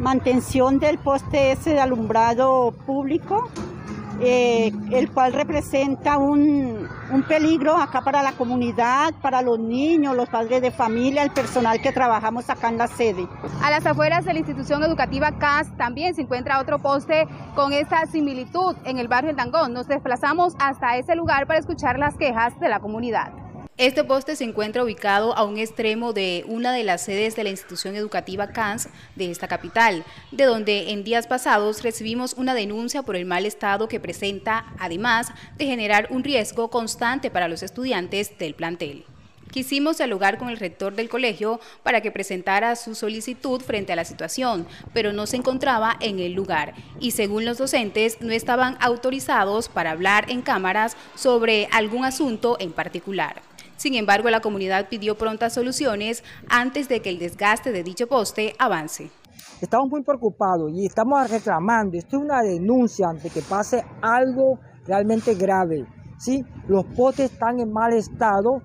mantención 0.01 0.81
del 0.81 0.99
poste 0.99 1.53
ese 1.53 1.71
de 1.71 1.81
alumbrado 1.81 2.73
público, 2.87 3.49
eh, 4.21 4.73
el 4.93 5.11
cual 5.11 5.33
representa 5.33 6.19
un, 6.19 6.89
un, 7.11 7.23
peligro 7.25 7.77
acá 7.77 8.01
para 8.03 8.23
la 8.23 8.33
comunidad, 8.33 9.15
para 9.21 9.43
los 9.43 9.59
niños, 9.59 10.17
los 10.17 10.29
padres 10.29 10.63
de 10.63 10.71
familia, 10.71 11.23
el 11.23 11.31
personal 11.31 11.81
que 11.81 11.93
trabajamos 11.93 12.49
acá 12.49 12.69
en 12.69 12.79
la 12.79 12.87
sede. 12.87 13.27
A 13.63 13.71
las 13.71 13.85
afueras 13.87 14.25
de 14.25 14.33
la 14.33 14.39
institución 14.39 14.83
educativa 14.83 15.33
CAS 15.39 15.69
también 15.77 16.15
se 16.15 16.23
encuentra 16.23 16.61
otro 16.61 16.79
poste 16.79 17.27
con 17.55 17.73
esta 17.73 18.07
similitud 18.07 18.77
en 18.85 18.99
el 18.99 19.09
barrio 19.09 19.31
El 19.31 19.37
Dangón. 19.37 19.73
Nos 19.73 19.89
desplazamos 19.89 20.55
hasta 20.59 20.97
ese 20.97 21.15
lugar 21.17 21.47
para 21.47 21.59
escuchar 21.59 21.99
las 21.99 22.17
quejas 22.17 22.59
de 22.61 22.69
la 22.69 22.81
comunidad. 22.81 23.44
Este 23.77 24.05
poste 24.05 24.37
se 24.37 24.45
encuentra 24.45 24.85
ubicado 24.85 25.37
a 25.37 25.43
un 25.43 25.59
extremo 25.59 26.13
de 26.13 26.45
una 26.47 26.73
de 26.73 26.85
las 26.85 27.03
sedes 27.03 27.35
de 27.35 27.43
la 27.43 27.51
institución 27.51 27.97
educativa 27.97 28.53
CANS 28.53 28.89
de 29.17 29.33
esta 29.33 29.49
capital, 29.49 30.05
de 30.31 30.45
donde 30.45 30.93
en 30.93 31.03
días 31.03 31.27
pasados 31.27 31.83
recibimos 31.83 32.35
una 32.35 32.55
denuncia 32.55 33.03
por 33.03 33.17
el 33.17 33.25
mal 33.25 33.47
estado 33.47 33.89
que 33.89 33.99
presenta, 33.99 34.73
además 34.79 35.33
de 35.59 35.67
generar 35.67 36.07
un 36.11 36.23
riesgo 36.23 36.71
constante 36.71 37.33
para 37.33 37.49
los 37.49 37.65
estudiantes 37.65 38.39
del 38.39 38.55
plantel. 38.55 39.07
Quisimos 39.51 39.99
dialogar 39.99 40.39
con 40.39 40.51
el 40.51 40.59
rector 40.59 40.95
del 40.95 41.09
colegio 41.09 41.59
para 41.83 42.01
que 42.01 42.13
presentara 42.13 42.77
su 42.77 42.95
solicitud 42.95 43.61
frente 43.61 43.93
a 43.93 43.97
la 43.97 44.05
situación, 44.05 44.69
pero 44.93 45.13
no 45.13 45.27
se 45.27 45.37
encontraba 45.37 45.97
en 45.99 46.21
el 46.21 46.33
lugar 46.33 46.75
y 47.01 47.11
según 47.11 47.45
los 47.45 47.59
docentes 47.59 48.21
no 48.21 48.31
estaban 48.31 48.77
autorizados 48.79 49.69
para 49.69 49.91
hablar 49.91 50.31
en 50.31 50.43
cámaras 50.43 50.97
sobre 51.17 51.69
algún 51.73 52.05
asunto 52.05 52.57
en 52.61 52.71
particular. 52.71 53.43
Sin 53.77 53.95
embargo, 53.95 54.31
la 54.31 54.41
comunidad 54.41 54.89
pidió 54.89 55.17
prontas 55.17 55.55
soluciones 55.55 56.25
antes 56.49 56.89
de 56.89 57.01
que 57.01 57.11
el 57.11 57.19
desgaste 57.19 57.73
de 57.73 57.83
dicho 57.83 58.07
poste 58.07 58.55
avance. 58.59 59.11
Estamos 59.61 59.89
muy 59.89 60.03
preocupados 60.03 60.71
y 60.75 60.87
estamos 60.87 61.31
reclamando, 61.31 61.97
esto 61.97 62.17
es 62.17 62.23
una 62.23 62.43
denuncia 62.43 63.09
ante 63.09 63.31
que 63.31 63.41
pase 63.43 63.85
algo 64.03 64.59
realmente 64.87 65.35
grave. 65.35 65.87
¿sí? 66.19 66.45
Los 66.69 66.85
postes 66.97 67.33
están 67.33 67.61
en 67.61 67.73
mal 67.73 67.93
estado 67.93 68.63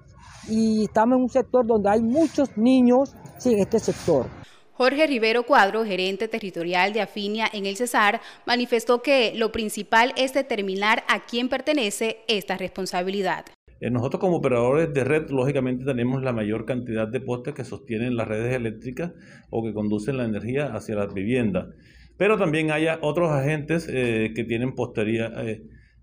y 0.47 0.85
estamos 0.85 1.17
en 1.17 1.23
un 1.23 1.29
sector 1.29 1.65
donde 1.65 1.89
hay 1.89 2.01
muchos 2.01 2.57
niños 2.57 3.15
¿sí? 3.37 3.53
en 3.53 3.59
este 3.59 3.79
sector. 3.79 4.25
Jorge 4.73 5.07
Rivero 5.07 5.43
Cuadro, 5.43 5.83
gerente 5.83 6.29
territorial 6.29 6.93
de 6.93 7.01
Afinia 7.01 7.49
en 7.51 7.65
el 7.65 7.75
Cesar, 7.75 8.21
manifestó 8.45 9.01
que 9.01 9.33
lo 9.35 9.51
principal 9.51 10.13
es 10.15 10.33
determinar 10.33 11.03
a 11.09 11.19
quién 11.25 11.49
pertenece 11.49 12.23
esta 12.29 12.55
responsabilidad. 12.55 13.45
Eh, 13.79 13.89
nosotros 13.89 14.19
como 14.19 14.37
operadores 14.37 14.93
de 14.93 15.03
red, 15.03 15.29
lógicamente 15.29 15.85
tenemos 15.85 16.21
la 16.21 16.33
mayor 16.33 16.65
cantidad 16.65 17.07
de 17.07 17.21
postes 17.21 17.53
que 17.53 17.63
sostienen 17.63 18.15
las 18.15 18.27
redes 18.27 18.55
eléctricas 18.55 19.13
o 19.49 19.63
que 19.63 19.73
conducen 19.73 20.17
la 20.17 20.25
energía 20.25 20.73
hacia 20.73 20.95
las 20.95 21.13
viviendas. 21.13 21.67
Pero 22.17 22.37
también 22.37 22.71
hay 22.71 22.87
otros 23.01 23.31
agentes 23.31 23.87
eh, 23.89 24.33
que 24.35 24.43
tienen 24.43 24.75
postería 24.75 25.31
eh, 25.37 25.61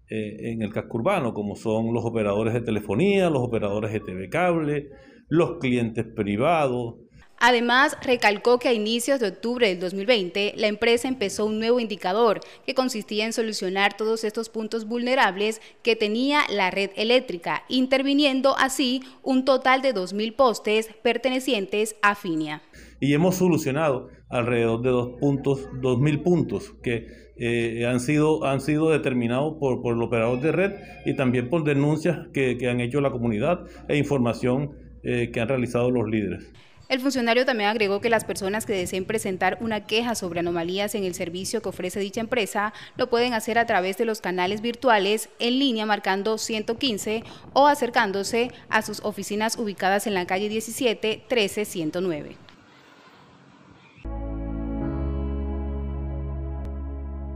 en 0.08 0.62
el 0.62 0.72
casco 0.72 0.98
urbano, 0.98 1.34
como 1.34 1.56
son 1.56 1.92
los 1.92 2.04
operadores 2.04 2.54
de 2.54 2.62
telefonía, 2.62 3.28
los 3.28 3.42
operadores 3.42 3.92
de 3.92 4.00
TV 4.00 4.28
cable, 4.30 4.90
los 5.28 5.58
clientes 5.58 6.06
privados, 6.06 6.94
Además, 7.38 7.96
recalcó 8.02 8.58
que 8.58 8.68
a 8.68 8.72
inicios 8.72 9.20
de 9.20 9.28
octubre 9.28 9.68
del 9.68 9.78
2020, 9.78 10.54
la 10.56 10.68
empresa 10.68 11.06
empezó 11.06 11.44
un 11.44 11.58
nuevo 11.58 11.80
indicador 11.80 12.40
que 12.64 12.74
consistía 12.74 13.26
en 13.26 13.32
solucionar 13.32 13.96
todos 13.96 14.24
estos 14.24 14.48
puntos 14.48 14.86
vulnerables 14.86 15.60
que 15.82 15.96
tenía 15.96 16.40
la 16.50 16.70
red 16.70 16.90
eléctrica, 16.96 17.64
interviniendo 17.68 18.56
así 18.56 19.02
un 19.22 19.44
total 19.44 19.82
de 19.82 19.94
2.000 19.94 20.34
postes 20.34 20.88
pertenecientes 21.02 21.96
a 22.02 22.14
Finia. 22.14 22.62
Y 23.00 23.12
hemos 23.12 23.36
solucionado 23.36 24.08
alrededor 24.30 24.82
de 24.82 24.90
2 24.90 25.08
puntos, 25.20 25.68
2.000 25.72 26.22
puntos 26.22 26.74
que 26.82 27.06
eh, 27.38 27.84
han, 27.86 28.00
sido, 28.00 28.44
han 28.44 28.62
sido 28.62 28.90
determinados 28.90 29.56
por, 29.60 29.82
por, 29.82 29.94
el 29.94 30.02
operador 30.02 30.40
de 30.40 30.52
red 30.52 30.72
y 31.04 31.14
también 31.14 31.50
por 31.50 31.64
denuncias 31.64 32.28
que, 32.32 32.56
que 32.56 32.70
han 32.70 32.80
hecho 32.80 33.02
la 33.02 33.10
comunidad 33.10 33.66
e 33.88 33.98
información 33.98 34.72
eh, 35.02 35.30
que 35.30 35.40
han 35.40 35.48
realizado 35.48 35.90
los 35.90 36.08
líderes. 36.08 36.50
El 36.88 37.00
funcionario 37.00 37.44
también 37.44 37.68
agregó 37.68 38.00
que 38.00 38.08
las 38.08 38.24
personas 38.24 38.64
que 38.64 38.72
deseen 38.72 39.06
presentar 39.06 39.58
una 39.60 39.86
queja 39.86 40.14
sobre 40.14 40.38
anomalías 40.38 40.94
en 40.94 41.02
el 41.02 41.14
servicio 41.14 41.60
que 41.60 41.68
ofrece 41.68 41.98
dicha 41.98 42.20
empresa 42.20 42.72
lo 42.96 43.10
pueden 43.10 43.34
hacer 43.34 43.58
a 43.58 43.66
través 43.66 43.96
de 43.96 44.04
los 44.04 44.20
canales 44.20 44.60
virtuales 44.60 45.28
en 45.40 45.58
línea 45.58 45.84
marcando 45.84 46.38
115 46.38 47.24
o 47.54 47.66
acercándose 47.66 48.52
a 48.68 48.82
sus 48.82 49.00
oficinas 49.02 49.58
ubicadas 49.58 50.06
en 50.06 50.14
la 50.14 50.26
calle 50.28 50.48
17 50.48 51.24
13 51.26 51.64
109. 51.64 52.36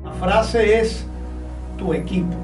La 0.05 0.13
frase 0.13 0.79
es 0.79 1.05
tu 1.77 1.93
equipo. 1.93 2.37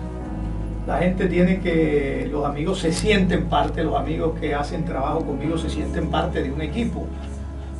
La 0.87 0.99
gente 0.99 1.27
tiene 1.27 1.59
que, 1.59 2.29
los 2.31 2.44
amigos 2.44 2.79
se 2.79 2.92
sienten 2.92 3.46
parte, 3.46 3.83
los 3.83 3.96
amigos 3.96 4.38
que 4.38 4.55
hacen 4.55 4.85
trabajo 4.85 5.27
conmigo 5.27 5.59
se 5.59 5.68
sienten 5.68 6.11
parte 6.11 6.42
de 6.44 6.53
un 6.53 6.62
equipo 6.62 7.07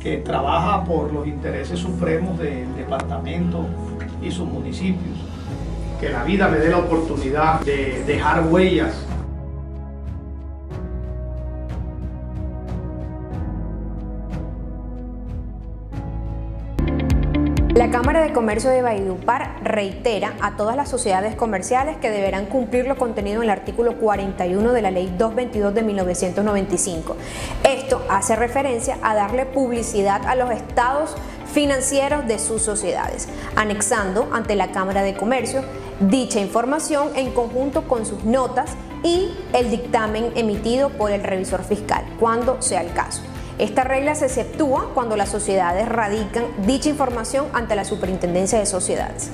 que 0.01 0.17
trabaja 0.17 0.83
por 0.83 1.13
los 1.13 1.25
intereses 1.25 1.79
supremos 1.79 2.37
del 2.37 2.75
departamento 2.75 3.65
y 4.21 4.29
sus 4.29 4.47
municipios. 4.47 5.17
que 6.01 6.09
la 6.09 6.23
vida 6.23 6.47
me 6.47 6.59
dé 6.59 6.69
la 6.69 6.77
oportunidad 6.77 7.61
de 7.61 8.03
dejar 8.05 8.45
huellas 8.47 9.03
La 17.87 17.93
Cámara 17.93 18.21
de 18.21 18.33
Comercio 18.33 18.69
de 18.69 18.81
Valledupar 18.81 19.61
reitera 19.63 20.35
a 20.41 20.57
todas 20.57 20.75
las 20.75 20.89
sociedades 20.89 21.35
comerciales 21.35 21.95
que 21.95 22.11
deberán 22.11 22.47
cumplir 22.47 22.85
lo 22.85 22.97
contenido 22.97 23.37
en 23.37 23.43
el 23.43 23.49
artículo 23.49 23.97
41 23.97 24.73
de 24.73 24.81
la 24.81 24.91
Ley 24.91 25.05
222 25.17 25.73
de 25.73 25.83
1995. 25.83 27.15
Esto 27.63 28.05
hace 28.09 28.35
referencia 28.35 28.97
a 29.01 29.15
darle 29.15 29.45
publicidad 29.45 30.25
a 30.25 30.35
los 30.35 30.51
estados 30.51 31.15
financieros 31.49 32.27
de 32.27 32.39
sus 32.39 32.61
sociedades, 32.61 33.29
anexando 33.55 34.27
ante 34.33 34.57
la 34.57 34.73
Cámara 34.73 35.01
de 35.01 35.15
Comercio 35.15 35.61
dicha 36.01 36.41
información 36.41 37.11
en 37.15 37.31
conjunto 37.31 37.87
con 37.87 38.05
sus 38.05 38.25
notas 38.25 38.71
y 39.01 39.31
el 39.53 39.71
dictamen 39.71 40.33
emitido 40.35 40.89
por 40.89 41.11
el 41.11 41.23
revisor 41.23 41.63
fiscal, 41.63 42.03
cuando 42.19 42.61
sea 42.61 42.81
el 42.81 42.91
caso. 42.91 43.21
Esta 43.59 43.83
regla 43.83 44.13
se 44.13 44.25
exceptúa 44.25 44.91
cuando 44.93 45.17
las 45.17 45.29
sociedades 45.29 45.89
radican 45.89 46.45
dicha 46.59 46.89
información 46.89 47.47
ante 47.53 47.75
la 47.75 47.85
Superintendencia 47.85 48.59
de 48.59 48.67
Sociedades. 48.67 49.31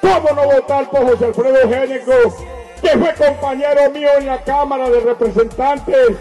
¿Cómo 0.00 0.30
no 0.34 0.44
votar 0.44 0.88
por 0.88 1.02
José 1.02 1.26
Alfredo 1.26 1.68
Génico, 1.68 2.12
que 2.80 2.88
fue 2.88 3.12
compañero 3.14 3.90
mío 3.90 4.08
en 4.18 4.26
la 4.26 4.42
Cámara 4.42 4.88
de 4.88 5.00
Representantes 5.00 6.16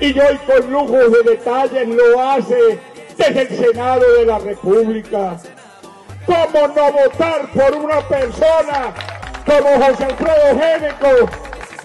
y 0.00 0.18
hoy 0.18 0.38
con 0.46 0.72
lujos 0.72 1.12
de 1.12 1.30
detalles 1.32 1.88
lo 1.88 2.22
hace 2.22 2.80
desde 3.18 3.42
el 3.42 3.48
Senado 3.48 4.04
de 4.18 4.24
la 4.24 4.38
República? 4.38 5.36
¿Cómo 6.24 6.68
no 6.68 6.92
votar 6.92 7.50
por 7.52 7.76
una 7.76 8.00
persona 8.08 8.94
como 9.44 9.84
José 9.84 10.04
Alfredo 10.04 10.58
Génico, 10.58 11.30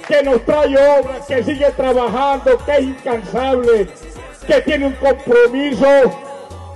que 0.10 0.24
nos 0.24 0.44
trae 0.44 0.76
obras, 0.76 1.28
que 1.28 1.44
sigue 1.44 1.70
trabajando, 1.72 2.58
que 2.66 2.72
es 2.72 2.82
incansable, 2.82 3.88
que 4.48 4.62
tiene 4.62 4.88
un 4.88 4.94
compromiso 4.94 5.86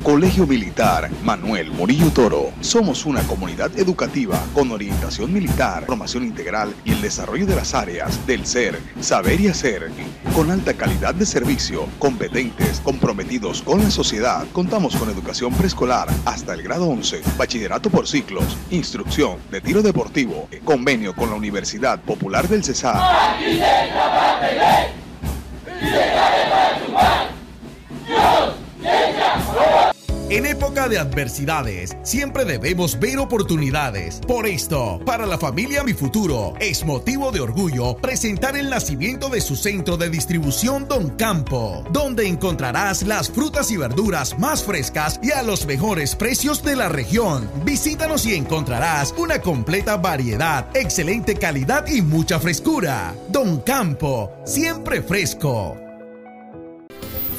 Colegio 0.04 0.48
Militar 0.48 1.12
Manuel 1.24 1.72
Murillo 1.72 2.10
Toro. 2.10 2.52
Somos 2.62 3.06
una 3.06 3.22
comunidad 3.24 3.78
educativa 3.78 4.42
con 4.54 4.72
orientación 4.72 5.32
militar, 5.32 5.86
formación 5.86 6.24
integral 6.24 6.74
y 6.84 6.94
el 6.94 7.02
desarrollo 7.02 7.46
de 7.46 7.56
las 7.56 7.76
áreas 7.76 8.26
del 8.26 8.46
ser, 8.46 8.80
saber 9.00 9.40
y 9.40 9.48
hacer. 9.48 9.92
Con 10.36 10.50
alta 10.50 10.74
calidad 10.74 11.14
de 11.14 11.26
servicio, 11.26 11.88
competentes, 12.00 12.80
comprometidos 12.80 13.62
con 13.62 13.84
la 13.84 13.92
sociedad. 13.92 14.48
Contamos 14.52 14.96
con 14.96 15.10
educación 15.10 15.54
preescolar 15.54 16.08
hasta 16.26 16.56
el 16.56 16.64
grado 16.64 16.88
11, 16.88 17.22
bachillerato 17.38 17.90
por 17.90 18.08
ciclos, 18.08 18.58
instrucción 18.72 19.38
de 19.52 19.62
tiro 19.62 19.82
deportivo, 19.84 20.50
convenio 20.66 21.16
con 21.16 21.30
la 21.30 21.36
Universidad 21.36 22.02
Popular 22.02 22.48
del 22.48 22.64
Cesar. 22.64 23.00
En 30.32 30.46
época 30.46 30.88
de 30.88 30.98
adversidades, 30.98 31.98
siempre 32.04 32.46
debemos 32.46 32.98
ver 32.98 33.20
oportunidades. 33.20 34.22
Por 34.26 34.48
esto, 34.48 35.02
para 35.06 35.26
la 35.26 35.38
familia 35.38 35.84
Mi 35.84 35.92
Futuro, 35.92 36.54
es 36.62 36.86
motivo 36.86 37.34
de 37.34 37.42
orgullo 37.42 37.98
presentar 37.98 38.56
el 38.56 38.70
nacimiento 38.70 39.28
de 39.28 39.42
su 39.42 39.58
centro 39.58 39.98
de 39.98 40.10
distribución 40.10 40.88
Don 40.88 41.10
Campo, 41.18 41.84
donde 41.92 42.30
encontrarás 42.30 43.04
las 43.04 43.30
frutas 43.30 43.72
y 43.72 43.76
verduras 43.76 44.40
más 44.40 44.64
frescas 44.64 45.20
y 45.22 45.34
a 45.34 45.44
los 45.44 45.66
mejores 45.66 46.16
precios 46.16 46.64
de 46.64 46.78
la 46.78 46.88
región. 46.88 47.52
Visítanos 47.66 48.26
y 48.26 48.34
encontrarás 48.34 49.14
una 49.18 49.42
completa 49.42 49.98
variedad, 49.98 50.66
excelente 50.74 51.36
calidad 51.36 51.86
y 51.88 52.02
mucha 52.02 52.40
frescura. 52.40 53.14
Don 53.28 53.60
Campo, 53.60 54.32
siempre 54.46 55.02
fresco. 55.02 55.91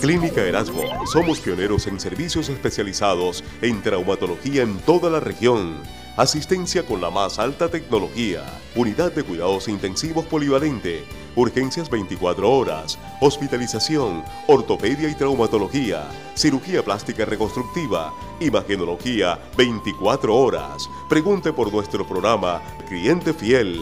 Clínica 0.03 0.41
Erasmo. 0.41 0.83
Somos 1.07 1.39
pioneros 1.39 1.87
en 1.87 2.01
servicios 2.01 2.49
especializados 2.49 3.45
en 3.61 3.81
traumatología 3.83 4.65
en 4.65 4.79
toda 4.79 5.09
la 5.09 5.21
región. 5.21 5.77
Asistencia 6.17 6.85
con 6.85 7.01
la 7.01 7.09
más 7.09 7.39
alta 7.39 7.69
tecnología. 7.69 8.43
Unidad 8.75 9.13
de 9.13 9.23
cuidados 9.23 9.69
intensivos 9.69 10.27
polivalente. 10.27 11.05
Urgencias 11.37 11.89
24 11.89 12.51
horas. 12.51 12.99
Hospitalización. 13.21 14.25
Ortopedia 14.49 15.09
y 15.09 15.15
traumatología. 15.15 16.11
Cirugía 16.35 16.85
plástica 16.85 17.25
reconstructiva. 17.25 18.13
Imagenología 18.41 19.39
24 19.57 20.37
horas. 20.37 20.91
Pregunte 21.09 21.53
por 21.53 21.73
nuestro 21.73 22.05
programa 22.05 22.61
Cliente 22.89 23.33
Fiel. 23.33 23.81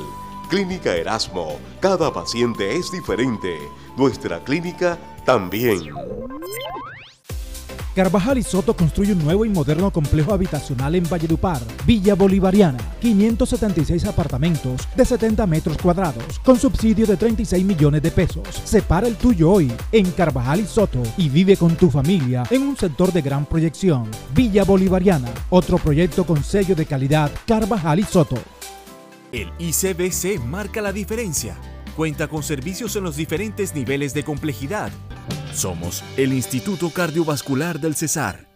Clínica 0.51 0.95
Erasmo. 0.95 1.59
Cada 1.81 2.13
paciente 2.13 2.77
es 2.77 2.91
diferente. 2.93 3.57
Nuestra 3.97 4.43
clínica 4.45 4.99
también. 5.31 5.95
Carvajal 7.95 8.39
y 8.39 8.43
Soto 8.43 8.75
construye 8.75 9.13
un 9.13 9.23
nuevo 9.23 9.45
y 9.45 9.49
moderno 9.49 9.93
complejo 9.93 10.33
habitacional 10.33 10.97
en 10.97 11.09
Valledupar, 11.09 11.61
Villa 11.87 12.17
Bolivariana, 12.17 12.79
576 13.01 14.07
apartamentos 14.07 14.89
de 14.97 15.05
70 15.05 15.47
metros 15.47 15.79
cuadrados, 15.79 16.41
con 16.45 16.59
subsidio 16.59 17.07
de 17.07 17.17
36 17.17 17.65
millones 17.65 18.03
de 18.03 18.11
pesos. 18.11 18.43
Separa 18.65 19.07
el 19.07 19.15
tuyo 19.15 19.53
hoy 19.53 19.73
en 19.93 20.11
Carvajal 20.11 20.61
y 20.61 20.67
Soto 20.67 21.03
y 21.17 21.29
vive 21.29 21.57
con 21.57 21.77
tu 21.77 21.91
familia 21.91 22.43
en 22.51 22.63
un 22.63 22.77
sector 22.77 23.13
de 23.13 23.23
gran 23.23 23.45
proyección. 23.47 24.11
Villa 24.35 24.65
Bolivariana, 24.65 25.29
otro 25.51 25.79
proyecto 25.79 26.25
con 26.25 26.43
sello 26.43 26.75
de 26.75 26.87
calidad 26.87 27.31
Carvajal 27.47 28.01
y 28.01 28.05
Soto. 28.05 28.39
El 29.31 29.53
ICBC 29.61 30.41
marca 30.45 30.83
la 30.83 30.93
diferencia. 30.93 31.57
Cuenta 31.97 32.29
con 32.29 32.43
servicios 32.43 32.95
en 32.97 33.05
los 33.05 33.17
diferentes 33.17 33.75
niveles 33.75 34.15
de 34.15 34.25
complejidad. 34.25 34.91
Somos 35.53 36.05
el 36.17 36.33
Instituto 36.33 36.91
Cardiovascular 36.91 37.81
del 37.81 37.97
Cesar. 37.97 38.49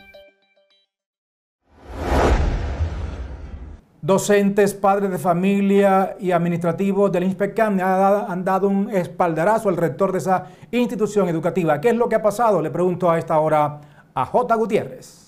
Docentes, 4.01 4.75
padres 4.75 5.11
de 5.11 5.19
familia 5.19 6.17
y 6.21 6.31
administrativos 6.31 7.11
del 7.11 7.25
INSPECAM 7.25 7.81
han 7.81 8.45
dado 8.45 8.69
un 8.69 8.91
espaldarazo 8.91 9.69
al 9.69 9.79
rector 9.79 10.13
de 10.13 10.19
esa 10.19 10.45
institución 10.71 11.29
educativa. 11.29 11.81
¿Qué 11.81 11.89
es 11.89 11.97
lo 11.97 12.09
que 12.09 12.17
ha 12.17 12.23
pasado? 12.23 12.63
Le 12.63 12.71
pregunto 12.71 13.11
a 13.11 13.19
esta 13.19 13.39
hora 13.39 13.81
a 14.15 14.27
J. 14.27 14.55
Gutiérrez. 14.55 15.24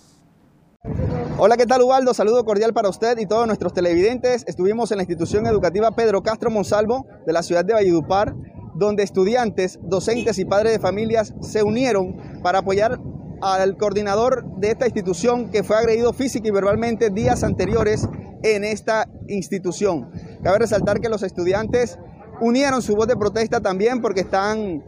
Hola, 1.38 1.56
¿qué 1.56 1.66
tal 1.66 1.82
Ubaldo? 1.82 2.14
Saludo 2.14 2.44
cordial 2.44 2.72
para 2.72 2.88
usted 2.88 3.18
y 3.18 3.26
todos 3.26 3.46
nuestros 3.46 3.72
televidentes. 3.72 4.44
Estuvimos 4.46 4.90
en 4.90 4.98
la 4.98 5.02
institución 5.02 5.46
educativa 5.46 5.90
Pedro 5.90 6.22
Castro 6.22 6.50
Monsalvo 6.50 7.06
de 7.26 7.32
la 7.32 7.42
ciudad 7.42 7.64
de 7.64 7.74
Valledupar, 7.74 8.34
donde 8.74 9.02
estudiantes, 9.02 9.78
docentes 9.82 10.38
y 10.38 10.44
padres 10.44 10.72
de 10.72 10.78
familias 10.78 11.34
se 11.40 11.62
unieron 11.62 12.16
para 12.42 12.60
apoyar 12.60 13.00
al 13.42 13.76
coordinador 13.76 14.44
de 14.56 14.70
esta 14.70 14.86
institución 14.86 15.50
que 15.50 15.62
fue 15.62 15.76
agredido 15.76 16.12
física 16.12 16.48
y 16.48 16.52
verbalmente 16.52 17.10
días 17.10 17.44
anteriores 17.44 18.08
en 18.42 18.64
esta 18.64 19.08
institución. 19.28 20.10
Cabe 20.42 20.60
resaltar 20.60 21.00
que 21.00 21.08
los 21.08 21.22
estudiantes 21.22 21.98
unieron 22.40 22.80
su 22.80 22.94
voz 22.94 23.08
de 23.08 23.16
protesta 23.16 23.60
también 23.60 24.00
porque 24.00 24.20
están 24.20 24.84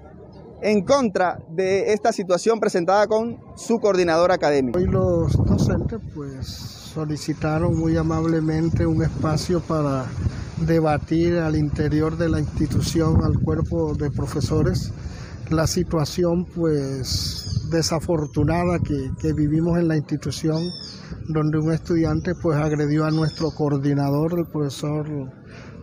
en 0.60 0.82
contra 0.82 1.38
de 1.50 1.92
esta 1.92 2.12
situación 2.12 2.58
presentada 2.60 3.06
con 3.06 3.38
su 3.56 3.78
coordinador 3.78 4.32
académico. 4.32 4.78
Hoy 4.78 4.86
los 4.86 5.32
docentes 5.44 6.00
pues 6.14 6.46
solicitaron 6.46 7.78
muy 7.78 7.96
amablemente 7.96 8.86
un 8.86 9.02
espacio 9.02 9.60
para 9.60 10.06
debatir 10.66 11.36
al 11.36 11.56
interior 11.56 12.16
de 12.16 12.28
la 12.28 12.40
institución, 12.40 13.22
al 13.22 13.38
cuerpo 13.40 13.94
de 13.94 14.10
profesores, 14.10 14.92
la 15.50 15.66
situación 15.66 16.44
pues 16.44 17.68
desafortunada 17.70 18.78
que, 18.80 19.12
que 19.20 19.32
vivimos 19.32 19.78
en 19.78 19.88
la 19.88 19.96
institución, 19.96 20.62
donde 21.28 21.58
un 21.58 21.72
estudiante 21.72 22.34
pues 22.34 22.58
agredió 22.58 23.04
a 23.04 23.10
nuestro 23.10 23.50
coordinador, 23.50 24.38
el 24.38 24.46
profesor 24.46 25.06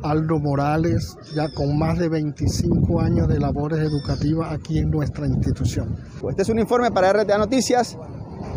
Aldo 0.06 0.40
Morales, 0.40 1.18
ya 1.36 1.50
con 1.50 1.78
más 1.78 1.98
de 1.98 2.10
25 2.10 3.02
años 3.02 3.28
de 3.28 3.40
labores 3.40 3.80
educativas 3.80 4.54
aquí 4.54 4.78
en 4.78 4.92
nuestra 4.92 5.26
institución. 5.26 5.98
Este 6.30 6.44
es 6.44 6.50
un 6.50 6.60
informe 6.60 6.92
para 6.92 7.12
RTA 7.12 7.38
Noticias, 7.38 7.98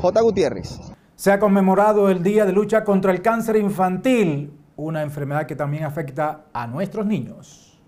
J. 0.00 0.20
Gutiérrez. 0.20 0.78
Se 1.16 1.32
ha 1.32 1.38
conmemorado 1.38 2.10
el 2.10 2.22
Día 2.22 2.44
de 2.44 2.52
Lucha 2.52 2.84
contra 2.84 3.12
el 3.12 3.22
Cáncer 3.22 3.56
Infantil, 3.56 4.52
una 4.76 5.02
enfermedad 5.02 5.46
que 5.46 5.56
también 5.56 5.84
afecta 5.84 6.44
a 6.52 6.66
nuestros 6.66 7.06
niños. 7.06 7.80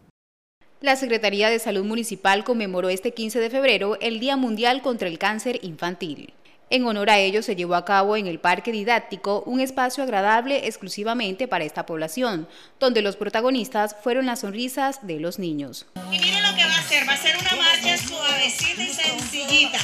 La 0.81 0.96
Secretaría 0.96 1.51
de 1.51 1.59
Salud 1.59 1.85
Municipal 1.85 2.42
conmemoró 2.42 2.88
este 2.88 3.12
15 3.12 3.38
de 3.38 3.51
febrero 3.51 3.99
el 4.01 4.18
Día 4.18 4.38
Mundial 4.38 4.81
contra 4.81 5.09
el 5.09 5.18
Cáncer 5.18 5.59
Infantil. 5.62 6.33
En 6.72 6.87
honor 6.87 7.11
a 7.11 7.18
ello 7.18 7.42
se 7.42 7.56
llevó 7.56 7.74
a 7.74 7.85
cabo 7.85 8.16
en 8.16 8.28
el 8.28 8.38
Parque 8.38 8.70
Didáctico 8.70 9.42
un 9.44 9.59
espacio 9.59 10.04
agradable 10.04 10.68
exclusivamente 10.68 11.48
para 11.48 11.64
esta 11.64 11.85
población, 11.85 12.46
donde 12.78 13.02
los 13.02 13.16
protagonistas 13.16 13.96
fueron 14.00 14.26
las 14.26 14.40
sonrisas 14.40 15.04
de 15.04 15.18
los 15.18 15.40
niños. 15.40 15.87
Y 16.12 16.18
miren 16.20 16.44
lo 16.44 16.54
que 16.54 16.64
va 16.64 16.76
a 16.76 16.78
hacer, 16.78 17.09
va 17.09 17.14
a 17.14 17.16
ser 17.16 17.37
una 17.38 17.56
marcha 17.61 17.98
suavecita 17.98 18.83
y 18.83 18.87
sencillita. 18.87 19.78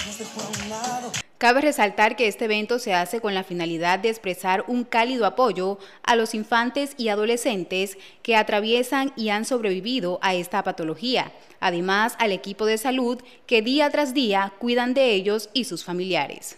Cabe 1.39 1.61
resaltar 1.61 2.17
que 2.17 2.29
este 2.29 2.47
evento 2.47 2.79
se 2.79 2.95
hace 2.95 3.21
con 3.21 3.35
la 3.35 3.45
finalidad 3.45 3.99
de 3.99 4.09
expresar 4.09 4.65
un 4.69 4.85
cálido 4.85 5.27
apoyo 5.27 5.79
a 6.03 6.17
los 6.17 6.35
infantes 6.35 6.95
y 6.97 7.09
adolescentes 7.09 7.99
que 8.23 8.37
atraviesan 8.37 9.13
y 9.17 9.29
han 9.29 9.45
sobrevivido 9.45 10.19
a 10.23 10.35
esta 10.35 10.63
patología, 10.65 11.33
además 11.61 12.15
al 12.19 12.33
equipo 12.33 12.65
de 12.65 12.79
salud 12.79 13.21
que 13.47 13.61
día 13.61 13.91
tras 13.91 14.15
día 14.15 14.55
cuidan 14.59 14.95
de 14.95 15.13
ellos 15.13 15.51
y 15.53 15.65
sus 15.65 15.85
familiares. 15.85 16.57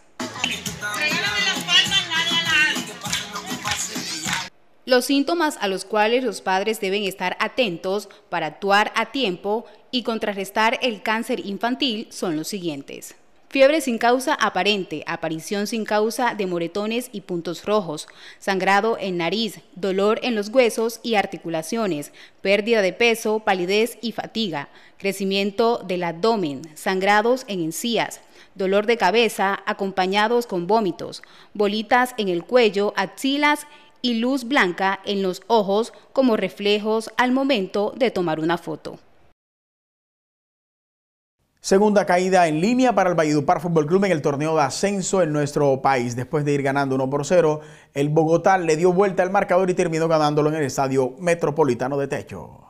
Los 4.86 5.04
síntomas 5.06 5.58
a 5.60 5.66
los 5.66 5.84
cuales 5.84 6.22
los 6.22 6.40
padres 6.40 6.80
deben 6.80 7.02
estar 7.02 7.36
atentos 7.40 8.08
para 8.30 8.46
actuar 8.46 8.92
a 8.94 9.10
tiempo 9.10 9.66
y 9.90 10.04
contrarrestar 10.04 10.78
el 10.82 11.02
cáncer 11.02 11.44
infantil 11.44 12.06
son 12.10 12.36
los 12.36 12.46
siguientes. 12.46 13.16
Fiebre 13.50 13.80
sin 13.80 13.96
causa 13.96 14.34
aparente, 14.34 15.02
aparición 15.06 15.66
sin 15.66 15.86
causa 15.86 16.34
de 16.34 16.46
moretones 16.46 17.08
y 17.12 17.22
puntos 17.22 17.64
rojos, 17.64 18.06
sangrado 18.38 18.98
en 19.00 19.16
nariz, 19.16 19.60
dolor 19.74 20.20
en 20.22 20.34
los 20.34 20.50
huesos 20.50 21.00
y 21.02 21.14
articulaciones, 21.14 22.12
pérdida 22.42 22.82
de 22.82 22.92
peso, 22.92 23.40
palidez 23.40 23.96
y 24.02 24.12
fatiga, 24.12 24.68
crecimiento 24.98 25.78
del 25.78 26.02
abdomen, 26.02 26.60
sangrados 26.74 27.46
en 27.48 27.60
encías, 27.60 28.20
dolor 28.54 28.84
de 28.84 28.98
cabeza 28.98 29.62
acompañados 29.64 30.46
con 30.46 30.66
vómitos, 30.66 31.22
bolitas 31.54 32.14
en 32.18 32.28
el 32.28 32.44
cuello, 32.44 32.92
axilas 32.96 33.66
y 34.02 34.14
luz 34.14 34.44
blanca 34.44 35.00
en 35.06 35.22
los 35.22 35.40
ojos 35.46 35.94
como 36.12 36.36
reflejos 36.36 37.10
al 37.16 37.32
momento 37.32 37.94
de 37.96 38.10
tomar 38.10 38.40
una 38.40 38.58
foto. 38.58 38.98
Segunda 41.68 42.06
caída 42.06 42.48
en 42.48 42.62
línea 42.62 42.94
para 42.94 43.10
el 43.10 43.14
Valledupar 43.14 43.60
Fútbol 43.60 43.84
Club 43.84 44.06
en 44.06 44.12
el 44.12 44.22
torneo 44.22 44.56
de 44.56 44.62
ascenso 44.62 45.20
en 45.20 45.34
nuestro 45.34 45.82
país. 45.82 46.16
Después 46.16 46.46
de 46.46 46.54
ir 46.54 46.62
ganando 46.62 46.94
1 46.94 47.10
por 47.10 47.26
0, 47.26 47.60
el 47.92 48.08
Bogotá 48.08 48.56
le 48.56 48.74
dio 48.78 48.90
vuelta 48.94 49.22
al 49.22 49.30
marcador 49.30 49.68
y 49.68 49.74
terminó 49.74 50.08
ganándolo 50.08 50.48
en 50.48 50.54
el 50.54 50.62
Estadio 50.62 51.12
Metropolitano 51.18 51.98
de 51.98 52.08
Techo 52.08 52.67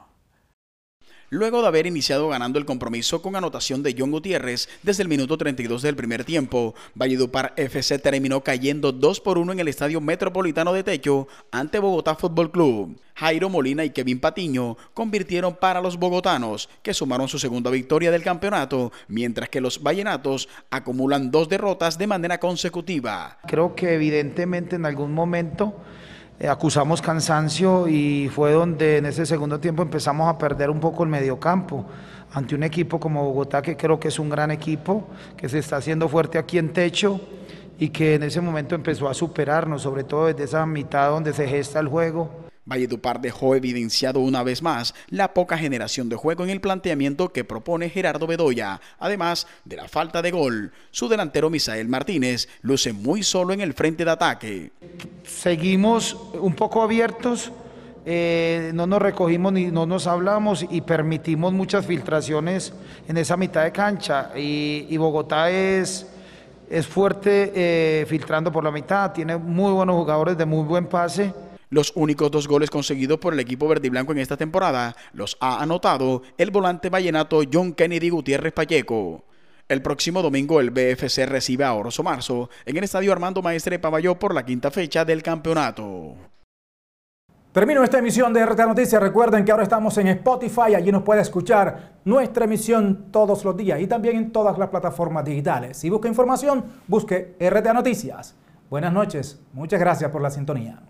luego 1.31 1.63
de 1.63 1.69
haber 1.69 1.87
iniciado 1.87 2.29
ganando 2.29 2.59
el 2.59 2.65
compromiso 2.65 3.23
con 3.23 3.37
anotación 3.37 3.83
de 3.83 3.95
John 3.99 4.11
Gutiérrez 4.11 4.69
desde 4.83 5.03
el 5.03 5.09
minuto 5.09 5.37
32 5.37 5.83
del 5.83 5.97
primer 5.97 6.25
tiempo. 6.25 6.75
Valledupar 6.95 7.53
FC 7.57 7.99
terminó 7.99 8.43
cayendo 8.43 8.93
2 8.93 9.21
por 9.21 9.39
1 9.39 9.53
en 9.53 9.61
el 9.61 9.69
Estadio 9.69 10.01
Metropolitano 10.01 10.73
de 10.73 10.85
Techo 10.85 11.29
ante 11.51 11.79
Bogotá 11.79 12.15
Fútbol 12.15 12.51
Club. 12.51 12.99
Jairo 13.15 13.49
Molina 13.49 13.85
y 13.85 13.91
Kevin 13.91 14.21
Patiño 14.21 14.77
convirtieron 14.95 15.57
para 15.57 15.81
los 15.81 15.97
bogotanos, 15.97 16.69
que 16.83 16.95
sumaron 16.95 17.27
su 17.27 17.41
segunda 17.41 17.69
victoria 17.69 18.13
del 18.13 18.23
campeonato, 18.23 18.93
mientras 19.09 19.49
que 19.49 19.61
los 19.61 19.83
vallenatos 19.83 20.49
acumulan 20.71 21.33
dos 21.33 21.49
derrotas 21.49 21.99
de 21.99 22.07
manera 22.07 22.39
consecutiva. 22.39 23.39
Creo 23.49 23.75
que 23.75 23.95
evidentemente 23.95 24.77
en 24.77 24.87
algún 24.87 25.13
momento 25.13 25.75
eh, 26.41 26.49
acusamos 26.49 27.03
cansancio 27.03 27.89
y 27.89 28.29
fue 28.29 28.53
donde 28.53 28.99
en 28.99 29.07
ese 29.07 29.27
segundo 29.27 29.59
tiempo 29.59 29.83
empezamos 29.83 30.29
a 30.29 30.39
perder 30.39 30.71
un 30.71 30.79
poco 30.79 31.03
el 31.03 31.09
mediocampo 31.09 31.85
ante 32.33 32.55
un 32.55 32.63
equipo 32.63 33.01
como 33.01 33.25
Bogotá 33.25 33.61
que 33.61 33.77
creo 33.77 33.99
que 33.99 34.09
es 34.09 34.19
un 34.19 34.29
gran 34.31 34.51
equipo, 34.51 35.09
que 35.37 35.49
se 35.49 35.59
está 35.59 35.77
haciendo 35.77 36.09
fuerte 36.09 36.39
aquí 36.39 36.59
en 36.59 36.73
techo 36.73 37.21
y 37.79 37.89
que 37.89 38.15
en 38.15 38.23
ese 38.23 38.41
momento 38.41 38.75
empezó 38.75 39.09
a 39.09 39.15
superarnos, 39.15 39.83
sobre 39.83 40.05
todo 40.05 40.27
desde 40.27 40.45
esa 40.45 40.65
mitad 40.67 41.11
donde 41.11 41.33
se 41.33 41.47
gesta 41.49 41.81
el 41.81 41.89
juego. 41.89 42.48
Valledupar 42.69 43.21
dejó 43.23 43.55
evidenciado 43.55 44.21
una 44.21 44.43
vez 44.43 44.63
más 44.63 44.95
la 45.09 45.33
poca 45.33 45.57
generación 45.57 46.11
de 46.11 46.17
juego 46.17 46.45
en 46.45 46.51
el 46.51 46.61
planteamiento 46.61 47.31
que 47.31 47.43
propone 47.43 47.89
Gerardo 47.89 48.27
Bedoya, 48.27 48.79
además 48.99 49.47
de 49.65 49.77
la 49.77 49.89
falta 49.89 50.21
de 50.21 50.31
gol. 50.31 50.73
Su 50.91 51.09
delantero 51.09 51.49
Misael 51.49 51.89
Martínez 51.89 52.47
luce 52.61 52.93
muy 52.93 53.23
solo 53.23 53.55
en 53.55 53.63
el 53.63 53.73
frente 53.73 54.05
de 54.05 54.11
ataque. 54.11 54.71
Seguimos 55.25 56.15
un 56.35 56.55
poco 56.55 56.83
abiertos, 56.83 57.51
eh, 58.05 58.71
no 58.75 58.87
nos 58.87 59.01
recogimos 59.01 59.51
ni 59.55 59.67
no 59.69 59.87
nos 59.87 60.07
hablamos 60.07 60.67
y 60.69 60.83
permitimos 60.83 61.55
muchas 61.55 61.87
filtraciones 61.87 62.75
en 63.09 63.17
esa 63.17 63.39
mitad 63.39 63.65
de 63.65 63.73
cancha 63.73 64.31
y, 64.37 64.95
Bogotá 64.99 65.51
es 65.51 66.07
es 66.69 66.87
fuerte 66.87 67.51
eh, 67.55 68.05
filtrando 68.07 68.53
por 68.53 68.63
la 68.63 68.71
mitad, 68.71 69.13
tiene 69.13 69.39
muy 69.39 69.73
buenos 69.73 69.97
jugadores 69.97 70.37
de 70.37 70.45
muy 70.45 70.65
buen 70.65 70.85
pase 70.85 71.33
los 71.71 71.93
únicos 71.95 72.31
dos 72.31 72.49
goles 72.49 72.71
conseguidos 72.71 73.19
por 73.19 73.35
el 73.35 73.41
equipo 73.41 73.69
verde 73.69 73.89
y 73.89 73.91
blanco 73.91 74.13
en 74.13 74.19
esta 74.19 74.37
temporada 74.37 74.97
los 75.13 75.37
ha 75.41 75.63
anotado 75.63 76.23
el 76.37 76.51
volante 76.51 76.91
vallenato 76.91 77.43
John 77.53 77.73
Kennedy 77.73 78.09
Gutiérrez 78.09 78.53
Pacheco. 78.53 79.25
El 79.69 79.83
próximo 79.83 80.23
domingo 80.23 80.61
el 80.61 80.71
BFC 80.71 81.27
recibe 81.27 81.65
a 81.65 81.75
Oroso 81.75 82.03
Marzo 82.03 82.49
en 82.65 82.79
el 82.79 82.85
estadio 82.85 83.13
Armando 83.13 83.43
Maestre 83.43 83.79
Paballó 83.79 84.19
por 84.19 84.35
la 84.35 84.45
quinta 84.45 84.71
fecha 84.71 85.05
del 85.05 85.23
campeonato. 85.23 86.15
Termino 87.53 87.83
esta 87.83 87.99
emisión 87.99 88.33
de 88.33 88.47
RTA 88.47 88.67
Noticias. 88.67 89.03
Recuerden 89.03 89.45
que 89.45 89.51
ahora 89.51 89.65
estamos 89.65 89.99
en 89.99 90.09
Spotify. 90.09 90.75
Allí 90.75 90.93
nos 90.93 91.03
puede 91.03 91.23
escuchar 91.23 91.99
nuestra 92.05 92.45
emisión 92.45 93.11
todos 93.11 93.45
los 93.45 93.57
días 93.57 93.81
y 93.81 93.87
también 93.87 94.17
en 94.17 94.33
todas 94.33 94.57
las 94.59 94.69
plataformas 94.69 95.25
digitales. 95.25 95.77
Si 95.77 95.91
busca 95.91 96.09
información, 96.09 96.65
busque 96.87 97.37
RTA 97.41 97.73
Noticias. 97.73 98.37
Buenas 98.71 98.93
noches. 98.93 99.41
Muchas 99.53 99.81
gracias 99.81 100.11
por 100.11 100.23
la 100.23 100.31
sintonía. 100.31 100.81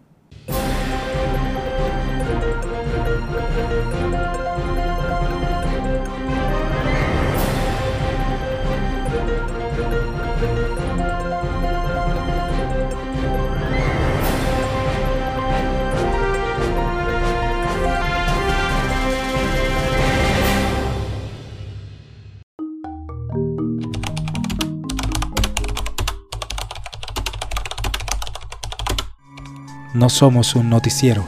No 29.98 30.08
somos 30.08 30.54
un 30.54 30.70
noticiero. 30.70 31.24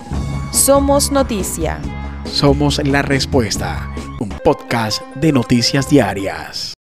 Somos 0.52 1.10
noticia. 1.10 1.80
Somos 2.24 2.78
la 2.86 3.02
respuesta. 3.02 3.92
Un 4.20 4.28
podcast 4.44 5.02
de 5.16 5.32
noticias 5.32 5.90
diarias. 5.90 6.74